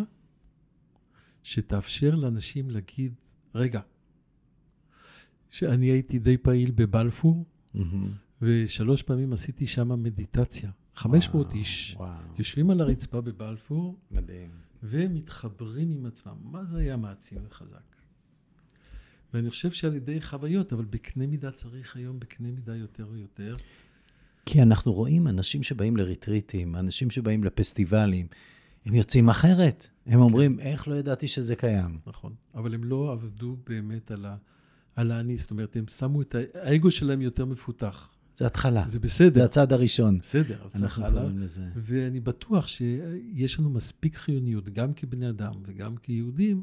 [1.43, 3.15] שתאפשר לאנשים להגיד,
[3.55, 3.81] רגע,
[5.51, 8.09] שאני הייתי די פעיל בבלפור, מהמם.
[8.43, 10.71] ושלוש פעמים עשיתי שם מדיטציה.
[10.95, 14.51] 500 וואו, איש וואו, יושבים על הרצפה בבלפור, מדהים.
[14.83, 16.37] ומתחברים עם עצמם.
[16.43, 17.95] מה זה היה מעצים וחזק?
[19.35, 23.57] ואני חושב שעל ידי חוויות, אבל בקנה מידה צריך היום בקנה מידה יותר ויותר.
[24.47, 28.27] כי אנחנו רואים אנשים שבאים לריטריטים, אנשים שבאים לפסטיבלים,
[28.87, 29.87] הם יוצאים אחרת.
[30.07, 31.99] הם אומרים, איך לא ידעתי שזה קיים?
[32.07, 32.35] נכון.
[32.55, 34.37] אבל הם לא עבדו באמת על, ה,
[34.97, 36.35] על האני, זאת אומרת, הם שמו את.
[36.55, 38.11] האגו שלהם יותר מפותח.
[38.37, 38.85] זה התחלה.
[38.89, 39.35] זה בסדר.
[39.35, 40.19] זה הצעד הראשון.
[40.19, 41.05] בסדר, אנחנו.
[41.13, 41.63] קוראים לזה.
[41.77, 46.63] ואני בטוח שיש לנו מספיק חיוניות, גם כבני אדם וגם כיהודים,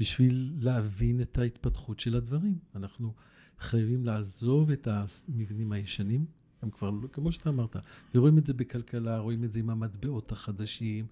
[0.00, 2.58] בשביל להבין את ההתפתחות של הדברים.
[2.76, 3.12] אנחנו
[3.58, 6.24] חייבים לעזוב את המבנים הישנים,
[6.62, 7.76] הם כבר, לא- כמו שאתה אמרת,
[8.14, 11.06] ורואים את זה בכלכלה, רואים את זה עם המטבעות החדשים,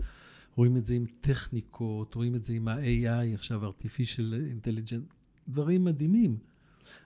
[0.57, 5.15] רואים את זה עם טכניקות, רואים את זה עם ה-AI, עכשיו artificial intelligence,
[5.49, 6.39] דברים מדהימים.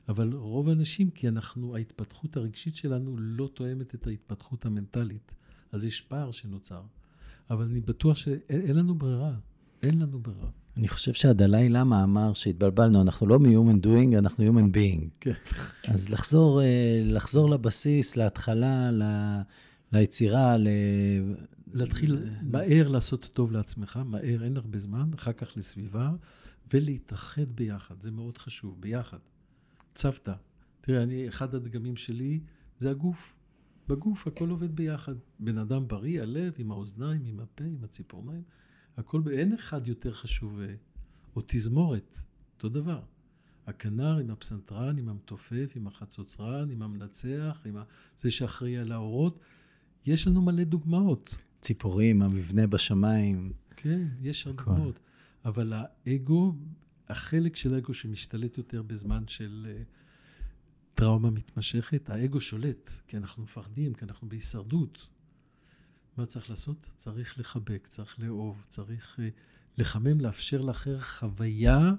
[0.08, 5.34] אבל רוב האנשים, כי אנחנו, ההתפתחות הרגשית שלנו לא תואמת את ההתפתחות המנטלית.
[5.72, 6.82] אז יש פער שנוצר.
[7.50, 9.34] אבל אני בטוח שאין אין לנו ברירה.
[9.82, 10.50] אין לנו ברירה.
[10.76, 15.08] אני חושב שהדלאי למה אמר שהתבלבלנו, אנחנו לא מ-human doing, אנחנו human being.
[15.20, 15.32] כן.
[15.88, 19.40] אז לחזור, אה, לחזור לבסיס, להתחלה, ל-
[19.92, 20.68] ליצירה, ל...
[21.72, 26.10] להתחיל מהר לעשות טוב לעצמך, מהר, אין הרבה זמן, אחר כך לסביבה,
[26.72, 29.18] ולהתאחד ביחד, זה מאוד חשוב, ביחד.
[29.94, 30.32] צוותא.
[30.80, 32.40] תראה, אני, אחד הדגמים שלי
[32.78, 33.34] זה הגוף.
[33.88, 35.14] בגוף הכל עובד ביחד.
[35.38, 38.42] בן אדם בריא, הלב, עם האוזניים, עם הפה, עם הציפורניים,
[38.96, 40.74] הכל, אין אחד יותר חשוב, אה,
[41.36, 42.18] או תזמורת,
[42.54, 43.00] אותו דבר.
[43.66, 47.76] הכנר עם הפסנתרן, עם המתופף, עם החצוצרן, עם המנצח, עם.
[48.18, 49.38] זה שאחראי על האורות.
[50.06, 51.36] יש לנו מלא דוגמאות.
[51.60, 53.52] ציפורים, המבנה בשמיים.
[53.76, 54.62] כן, יש הרבה.
[54.62, 55.00] דוגמאות.
[55.44, 56.54] אבל האגו,
[57.08, 59.82] החלק של האגו שמשתלט יותר בזמן של אה,
[60.94, 65.08] טראומה מתמשכת, האגו שולט, כי אנחנו מפחדים, כי אנחנו בהישרדות.
[66.16, 66.90] מה צריך לעשות?
[66.96, 69.28] צריך לחבק, צריך לאהוב, צריך אה,
[69.78, 71.92] לחמם, לאפשר לאחר חוויה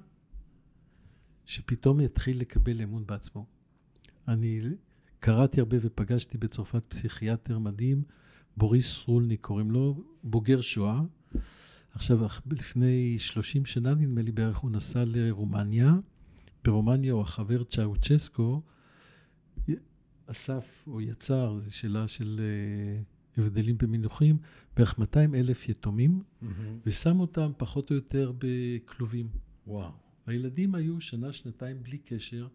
[1.45, 3.45] שפתאום יתחיל לקבל אמון בעצמו.
[4.27, 4.61] אני
[5.19, 8.03] קראתי הרבה ופגשתי בצרפת פסיכיאטר מדהים,
[8.57, 11.01] בוריס רולניק קוראים לו, בוגר שואה.
[11.91, 12.19] עכשיו,
[12.51, 15.93] לפני 30 שנה, נדמה לי בערך, הוא נסע לרומניה.
[16.63, 18.61] ברומניה הוא החבר צ'אוצ'סקו
[20.27, 24.37] אסף או יצר, זו שאלה של uh, הבדלים במינוחים,
[24.75, 26.23] בערך 200 אלף יתומים,
[26.85, 29.29] ושם אותם פחות או יותר בכלובים.
[29.67, 29.91] וואו.
[30.25, 32.47] הילדים היו שנה, שנתיים בלי קשר,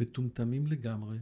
[0.00, 1.18] מטומטמים לגמרי.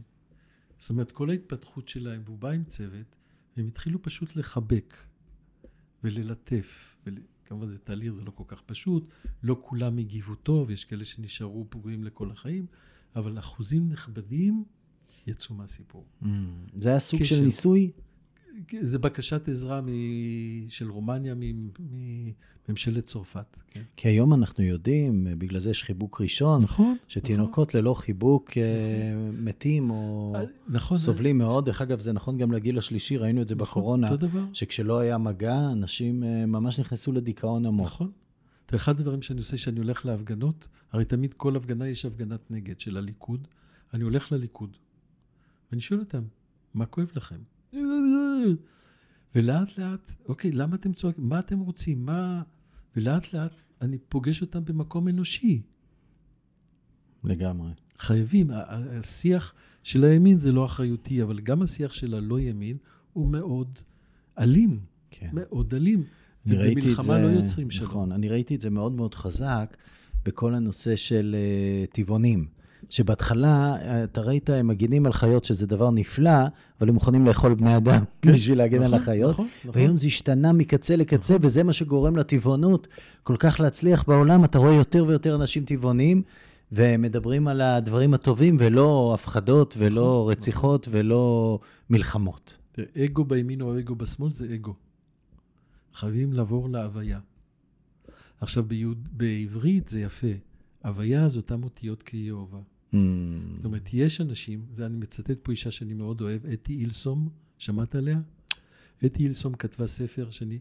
[0.77, 3.15] זאת אומרת, כל ההתפתחות שלהם, והוא בא עם צוות,
[3.57, 4.97] והם התחילו פשוט לחבק
[6.03, 6.95] וללטף.
[7.05, 7.17] ול...
[7.45, 9.07] כמובן זה תהליך, זה לא כל כך פשוט,
[9.43, 12.65] לא כולם הגיבו טוב, יש כאלה שנשארו פגועים לכל החיים,
[13.15, 14.63] אבל אחוזים נכבדים
[15.27, 16.05] יצאו מהסיפור.
[16.23, 16.25] Mm.
[16.75, 17.35] זה היה סוג קשר.
[17.35, 17.91] של ניסוי?
[18.81, 19.87] זה בקשת עזרה מ...
[20.69, 21.35] של רומניה
[22.67, 23.59] מממשלת צרפת.
[23.67, 23.81] כן?
[23.97, 26.95] כי היום אנחנו יודעים, בגלל זה יש חיבוק ראשון, נכון.
[27.07, 27.81] שתינוקות נכון.
[27.81, 29.45] ללא חיבוק נכון.
[29.45, 30.35] מתים או
[30.67, 31.43] נכון, סובלים זה...
[31.45, 31.65] מאוד.
[31.65, 34.09] דרך אגב, זה נכון גם לגיל השלישי, ראינו את זה נכון, בקורונה.
[34.53, 37.85] שכשלא היה מגע, אנשים ממש נכנסו לדיכאון עמוק.
[37.85, 38.11] נכון.
[38.75, 42.97] אחד הדברים שאני עושה, שאני הולך להפגנות, הרי תמיד כל הפגנה יש הפגנת נגד של
[42.97, 43.47] הליכוד,
[43.93, 44.77] אני הולך לליכוד,
[45.71, 46.23] ואני שואל אותם,
[46.73, 47.39] מה כואב לכם?
[49.35, 51.29] ולאט לאט, אוקיי, למה אתם צועקים?
[51.29, 52.05] מה אתם רוצים?
[52.05, 52.41] מה...
[52.95, 55.61] ולאט לאט אני פוגש אותם במקום אנושי.
[57.23, 57.71] לגמרי.
[57.97, 58.47] חייבים.
[58.51, 59.53] השיח
[59.83, 62.77] של הימין זה לא אחריותי, אבל גם השיח של הלא ימין
[63.13, 63.79] הוא מאוד
[64.39, 64.79] אלים.
[65.11, 65.29] כן.
[65.33, 66.03] מאוד אלים.
[66.45, 67.89] ובמלחמה לא יוצרים שלום.
[67.89, 69.77] נכון, אני ראיתי את זה מאוד מאוד חזק
[70.25, 72.47] בכל הנושא של uh, טבעונים.
[72.89, 76.39] שבהתחלה, אתה ראית, הם מגינים על חיות, שזה דבר נפלא,
[76.79, 79.31] אבל הם מוכנים לאכול בני אדם כן, בשביל להגן נכון, על החיות.
[79.31, 79.71] נכון, נכון.
[79.73, 81.45] והיום זה השתנה מקצה לקצה, נכון.
[81.45, 82.87] וזה מה שגורם לטבעונות
[83.23, 84.43] כל כך להצליח בעולם.
[84.43, 86.21] אתה רואה יותר ויותר אנשים טבעוניים,
[86.71, 90.31] ומדברים על הדברים הטובים, ולא הפחדות, ולא נכון, נכון.
[90.31, 90.99] רציחות, נכון.
[90.99, 91.59] ולא
[91.89, 92.57] מלחמות.
[92.97, 94.73] אגו בימין או אגו בשמאל זה אגו.
[95.93, 97.19] חייבים לעבור להוויה.
[98.41, 100.27] עכשיו, ביוד, בעברית זה יפה.
[100.83, 102.57] הוויה זה אותם אותיות כיהובה.
[102.93, 102.95] Mm.
[103.55, 107.95] זאת אומרת, יש אנשים, זה אני מצטט פה אישה שאני מאוד אוהב, אתי אילסום, שמעת
[107.95, 108.19] עליה?
[109.05, 110.59] אתי אילסום כתבה ספר שאני,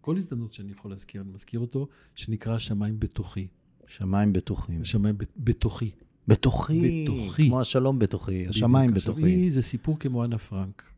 [0.00, 3.46] כל הזדמנות שאני יכול להזכיר, אני מזכיר אותו, שנקרא שמיים בתוכי.
[3.86, 4.84] שמיים בטוחים.
[4.84, 5.90] שמיים בתוכי.
[6.28, 7.04] בתוכי.
[7.04, 7.48] בתוכי.
[7.48, 9.22] כמו השלום בתוכי, השמיים בתוכי.
[9.24, 10.90] היא, זה סיפור כמו אנה פרנק.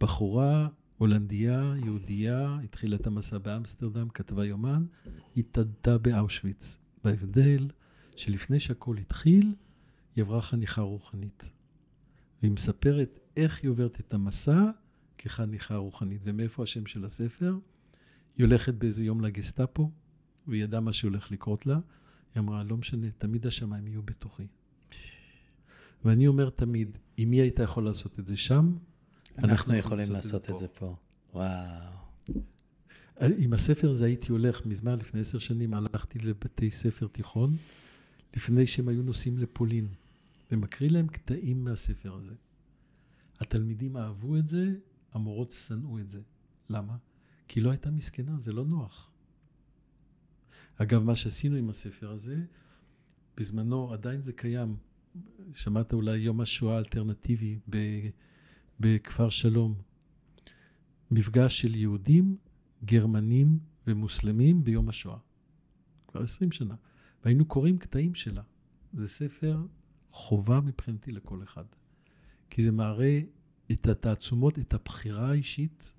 [0.00, 4.84] בחורה הולנדיה, יהודייה, התחילה את המסע באמסטרדם, כתבה יומן,
[5.36, 6.78] התאדתה באושוויץ.
[7.04, 7.68] בהבדל
[8.16, 9.54] שלפני שהכל התחיל,
[10.16, 11.50] היא עברה חניכה רוחנית.
[12.42, 14.70] והיא מספרת איך היא עוברת את המסע
[15.18, 16.20] כחניכה רוחנית.
[16.24, 17.58] ומאיפה השם של הספר?
[18.36, 19.90] היא הולכת באיזה יום לגסטאפו,
[20.46, 21.78] והיא ידעה מה שהולך לקרות לה.
[22.34, 24.46] היא אמרה, לא משנה, תמיד השמיים יהיו בתוכי.
[26.04, 28.76] ואני אומר תמיד, אם היא הייתה יכולה לעשות את זה שם,
[29.38, 30.96] אנחנו, אנחנו יכולים לעשות את זה פה.
[31.34, 32.02] וואו.
[33.38, 37.56] עם הספר הזה הייתי הולך, מזמן, לפני עשר שנים, הלכתי לבתי ספר תיכון,
[38.36, 39.88] לפני שהם היו נוסעים לפולין,
[40.52, 42.34] ומקריא להם קטעים מהספר הזה.
[43.40, 44.74] התלמידים אהבו את זה,
[45.12, 46.20] המורות שנאו את זה.
[46.68, 46.96] למה?
[47.48, 49.12] כי לא הייתה מסכנה, זה לא נוח.
[50.76, 52.44] אגב, מה שעשינו עם הספר הזה,
[53.36, 54.76] בזמנו עדיין זה קיים.
[55.52, 57.58] שמעת אולי יום השואה האלטרנטיבי
[58.80, 59.74] בכפר שלום.
[61.10, 62.36] מפגש של יהודים,
[62.84, 65.18] גרמנים ומוסלמים ביום השואה.
[66.08, 66.74] כבר עשרים שנה.
[67.24, 68.42] והיינו קוראים קטעים שלה.
[68.92, 69.66] זה ספר
[70.12, 71.64] חובה מבחינתי לכל אחד.
[72.50, 73.20] כי זה מראה
[73.72, 75.92] את התעצומות, את הבחירה האישית.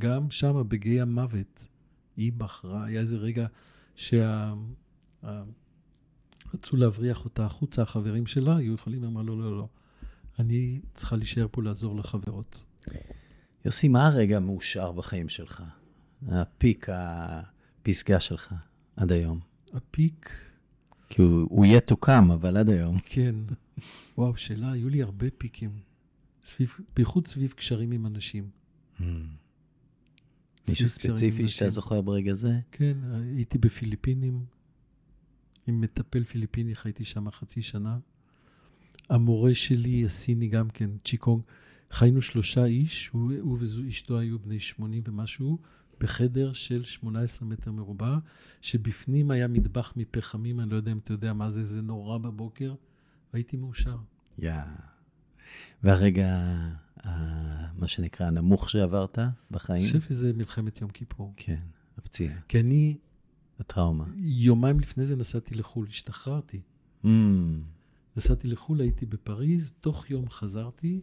[0.00, 1.66] גם שם, בגיא המוות,
[2.16, 3.46] היא בחרה, היה איזה רגע
[3.96, 4.54] שה...
[6.54, 9.68] רצו להבריח אותה החוצה, החברים שלה, היו יכולים, אמרה, לא, לא, לא,
[10.38, 12.64] אני צריכה להישאר פה לעזור לחברות.
[13.64, 15.62] יוסי, מה הרגע המאושר בחיים שלך?
[16.28, 18.54] הפיק, הפסגה שלך,
[18.96, 19.40] עד היום.
[19.72, 20.47] הפיק...
[21.08, 22.98] כי הוא, to come, אבל עד היום.
[23.04, 23.34] כן.
[24.18, 25.70] וואו, שאלה, היו לי הרבה פיקים.
[26.44, 28.50] סביב, בייחוד סביב קשרים עם אנשים.
[29.00, 29.02] Mm.
[30.68, 32.60] מישהו ספציפי שאתה זוכר ברגע זה?
[32.70, 32.96] כן,
[33.36, 34.44] הייתי בפיליפינים,
[35.66, 37.98] עם מטפל פיליפיני, חייתי שם חצי שנה.
[39.08, 41.42] המורה שלי, הסיני גם כן, צ'יקונג,
[41.90, 45.58] חיינו שלושה איש, הוא, הוא ואשתו היו בני 80 ומשהו,
[46.00, 48.18] בחדר של 18 מטר מרובע,
[48.60, 52.74] שבפנים היה מטבח מפחמים, אני לא יודע אם אתה יודע מה זה, זה נורא בבוקר,
[53.32, 53.96] והייתי מאושר.
[54.38, 54.52] יא.
[54.52, 54.64] Yeah.
[55.82, 56.58] והרגע,
[57.78, 59.18] מה שנקרא, הנמוך שעברת
[59.50, 59.80] בחיים?
[59.80, 61.34] אני חושב שזה מלחמת יום כיפור.
[61.36, 61.62] כן,
[61.98, 62.40] הפציעה.
[62.48, 62.96] כי אני...
[63.60, 64.04] הטראומה.
[64.16, 66.60] יומיים לפני זה נסעתי לחו"ל, השתחררתי.
[67.04, 67.08] Mm.
[68.16, 71.00] נסעתי לחו"ל, הייתי בפריז, תוך יום חזרתי,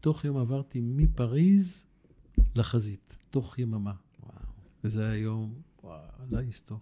[0.00, 1.84] תוך יום עברתי מפריז
[2.54, 3.92] לחזית, תוך יממה.
[4.84, 6.78] וזה היה יום, וואו, להיסטור.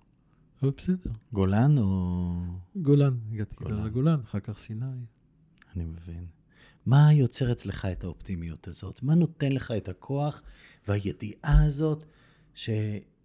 [0.62, 1.10] אבל בסדר.
[1.32, 2.34] גולן או...
[2.76, 3.84] גולן, הגעתי גולן.
[3.84, 4.86] לגולן, אחר כך סיני.
[5.76, 6.26] אני מבין.
[6.86, 9.02] מה יוצר אצלך את האופטימיות הזאת?
[9.02, 10.42] מה נותן לך את הכוח
[10.88, 12.04] והידיעה הזאת
[12.54, 12.70] ש-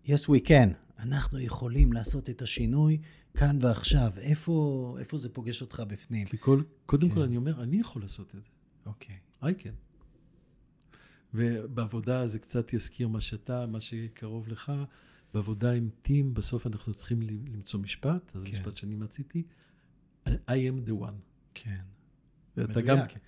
[0.05, 0.69] yes we can,
[0.99, 2.97] אנחנו יכולים לעשות את השינוי
[3.37, 4.11] כאן ועכשיו.
[4.17, 6.27] איפה, איפה זה פוגש אותך בפנים?
[6.27, 7.15] כי כל, קודם כן.
[7.15, 8.49] כל אני אומר, אני יכול לעשות את זה.
[8.85, 9.15] אוקיי.
[9.41, 9.86] I can.
[11.37, 14.71] ובעבודה זה קצת יזכיר מה שאתה, מה שקרוב לך.
[15.33, 18.51] בעבודה עם טים, בסוף אנחנו צריכים למצוא משפט, אז כן.
[18.51, 19.43] משפט שאני מציתי,
[20.27, 21.15] I am the one.
[21.53, 21.81] כן.
[22.57, 23.19] ואתה גם כן.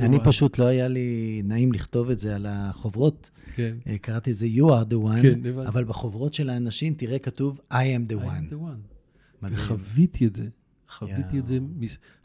[0.00, 0.24] אני one.
[0.24, 3.30] פשוט לא היה לי נעים לכתוב את זה על החוברות.
[3.54, 3.76] כן.
[3.86, 5.58] אה, קראתי לזה You are the one, כן.
[5.66, 8.52] אבל בחוברות של האנשים תראה כתוב I am the I am one.
[8.52, 9.42] the one.
[9.42, 9.58] מדהים.
[9.58, 10.48] וחוויתי את זה.
[10.88, 11.58] חוויתי את זה,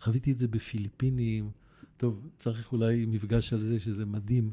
[0.02, 1.50] חוויתי את זה בפיליפינים.
[1.98, 4.52] טוב, צריך אולי מפגש על זה, שזה מדהים.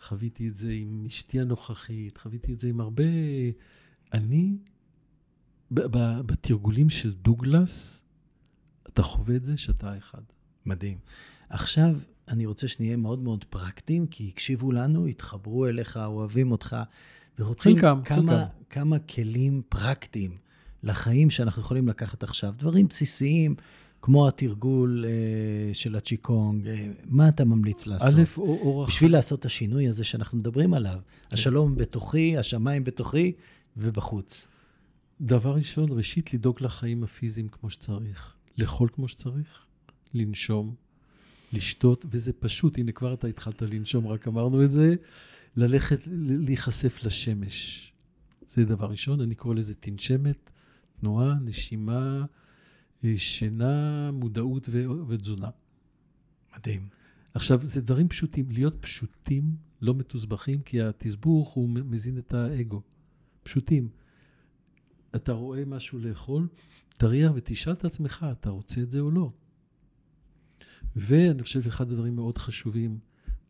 [0.00, 3.04] חוויתי את זה עם אשתי הנוכחית, חוויתי את זה עם הרבה...
[4.12, 4.56] אני,
[5.70, 8.04] בתרגולים של דוגלס,
[8.88, 10.22] אתה חווה את זה שאתה האחד.
[10.66, 10.98] מדהים.
[11.48, 11.96] עכשיו,
[12.28, 16.76] אני רוצה שנהיה מאוד מאוד פרקטיים, כי הקשיבו לנו, התחברו אליך, אוהבים אותך,
[17.38, 18.62] ורוצים חלקם, כמה, חלקם.
[18.70, 20.36] כמה כלים פרקטיים
[20.82, 22.54] לחיים שאנחנו יכולים לקחת עכשיו.
[22.58, 23.54] דברים בסיסיים,
[24.06, 28.14] כמו התרגול אה, של הצ'יקונג, אה, מה אתה ממליץ לעשות?
[28.14, 28.88] א', או- אורח...
[28.88, 30.98] בשביל לעשות את השינוי הזה שאנחנו מדברים עליו.
[31.32, 33.32] השלום בתוכי, השמיים בתוכי
[33.76, 34.46] ובחוץ.
[35.20, 38.34] דבר ראשון, ראשית, לדאוג לחיים הפיזיים כמו שצריך.
[38.58, 39.66] לאכול כמו שצריך,
[40.14, 40.74] לנשום,
[41.52, 44.94] לשתות, וזה פשוט, הנה כבר אתה התחלת לנשום, רק אמרנו את זה,
[45.56, 46.00] ללכת,
[46.46, 47.92] להיחשף לשמש.
[48.48, 50.50] זה דבר ראשון, אני קורא לזה תנשמת,
[51.00, 52.24] תנועה, נשימה,
[53.16, 55.50] שינה, מודעות ו- ותזונה.
[56.56, 56.88] מדהים.
[57.34, 58.50] עכשיו, זה דברים פשוטים.
[58.50, 62.82] להיות פשוטים, לא מתוסבכים, כי התסבוך הוא מזין את האגו.
[63.42, 63.88] פשוטים.
[65.16, 66.48] אתה רואה משהו לאכול,
[66.96, 69.30] תריח ותשאל את עצמך, אתה רוצה את זה או לא?
[70.96, 72.98] ואני חושב שאחד הדברים מאוד חשובים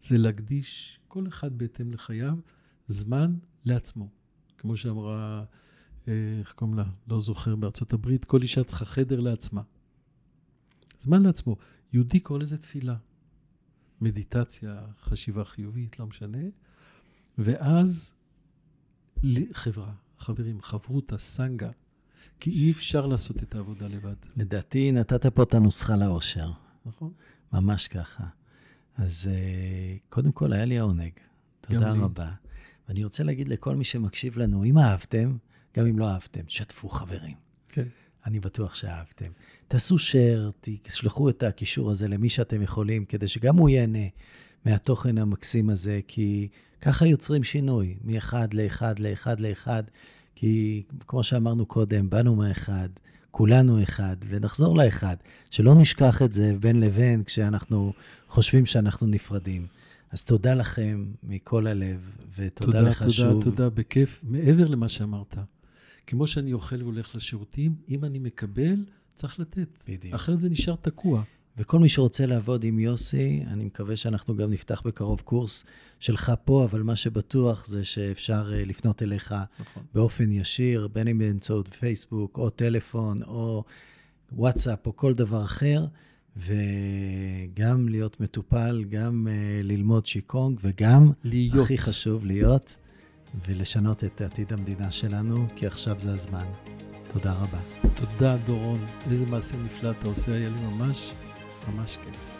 [0.00, 2.38] זה להקדיש, כל אחד בהתאם לחייו,
[2.86, 4.08] זמן לעצמו.
[4.58, 5.44] כמו שאמרה,
[6.40, 6.84] איך קוראים לה?
[7.08, 9.62] לא זוכר, בארצות הברית, כל אישה צריכה חדר לעצמה.
[11.00, 11.56] זמן לעצמו.
[11.92, 12.96] יהודי קורא לזה תפילה.
[14.00, 16.38] מדיטציה, חשיבה חיובית, לא משנה.
[17.38, 18.14] ואז
[19.52, 21.70] חברה, חברים, חברותא, סנגה,
[22.40, 26.52] כי אי אפשר לעשות את העבודה לבד, לדעתי נתת פה את הנוסחה לאושר.
[26.86, 27.12] נכון?
[27.52, 28.24] ממש ככה.
[28.96, 31.12] אז אה, קודם כל, היה לי העונג.
[31.60, 32.00] תודה לי.
[32.00, 32.32] רבה.
[32.88, 35.36] ואני רוצה להגיד לכל מי שמקשיב לנו, אם אהבתם,
[35.76, 37.34] גם אם לא אהבתם, שתפו חברים.
[37.68, 37.84] כן.
[38.26, 39.30] אני בטוח שאהבתם.
[39.68, 44.08] תעשו share, תשלחו את הקישור הזה למי שאתם יכולים, כדי שגם הוא ייהנה
[44.64, 46.48] מהתוכן המקסים הזה, כי
[46.80, 49.82] ככה יוצרים שינוי, מאחד לאחד לאחד לאחד,
[50.34, 52.88] כי כמו שאמרנו קודם, באנו מהאחד,
[53.30, 55.16] כולנו אחד, ונחזור לאחד.
[55.50, 57.92] שלא נשכח את זה בין לבין כשאנחנו
[58.28, 59.66] חושבים שאנחנו נפרדים.
[60.10, 63.44] אז תודה לכם מכל הלב, ותודה תודה, לך תודה, שוב.
[63.44, 64.20] תודה, בכיף.
[64.22, 65.36] מעבר למה שאמרת,
[66.06, 68.84] כמו שאני אוכל והולך לשירותים, אם אני מקבל,
[69.14, 69.84] צריך לתת.
[69.88, 70.14] בדיוק.
[70.14, 71.22] אחרת זה נשאר תקוע.
[71.58, 75.64] וכל מי שרוצה לעבוד עם יוסי, אני מקווה שאנחנו גם נפתח בקרוב קורס
[76.00, 79.82] שלך פה, אבל מה שבטוח זה שאפשר אה, לפנות אליך נכון.
[79.94, 83.64] באופן ישיר, בין אם באמצעות פייסבוק, או טלפון, או
[84.32, 85.86] וואטסאפ, או כל דבר אחר,
[86.36, 91.64] וגם להיות מטופל, גם uh, ללמוד שיקונג, וגם, להיות.
[91.64, 92.76] הכי חשוב, להיות
[93.46, 96.46] ולשנות את עתיד המדינה שלנו, כי עכשיו זה הזמן.
[97.12, 97.58] תודה רבה.
[97.94, 98.86] תודה, דורון.
[99.10, 101.12] איזה מעשה נפלא אתה עושה, היה לי ממש,
[101.68, 102.36] ממש כיף.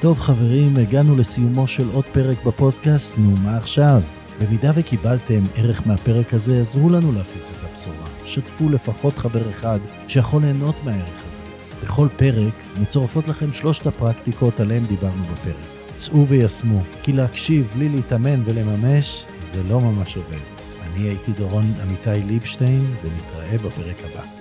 [0.00, 4.00] טוב חברים, הגענו לסיומו של עוד פרק בפודקאסט, נו מה עכשיו?
[4.40, 8.06] במידה וקיבלתם ערך מהפרק הזה, עזרו לנו להפיץ את הבשורה.
[8.26, 11.42] שתפו לפחות חבר אחד שיכול ליהנות מהערך הזה.
[11.82, 15.75] בכל פרק מצורפות לכם שלושת הפרקטיקות עליהן דיברנו בפרק.
[15.96, 20.38] צאו ויישמו, כי להקשיב בלי להתאמן ולממש, זה לא ממש עובד.
[20.82, 24.35] אני הייתי דורון עמיתי ליבשטיין, ונתראה בפרק הבא.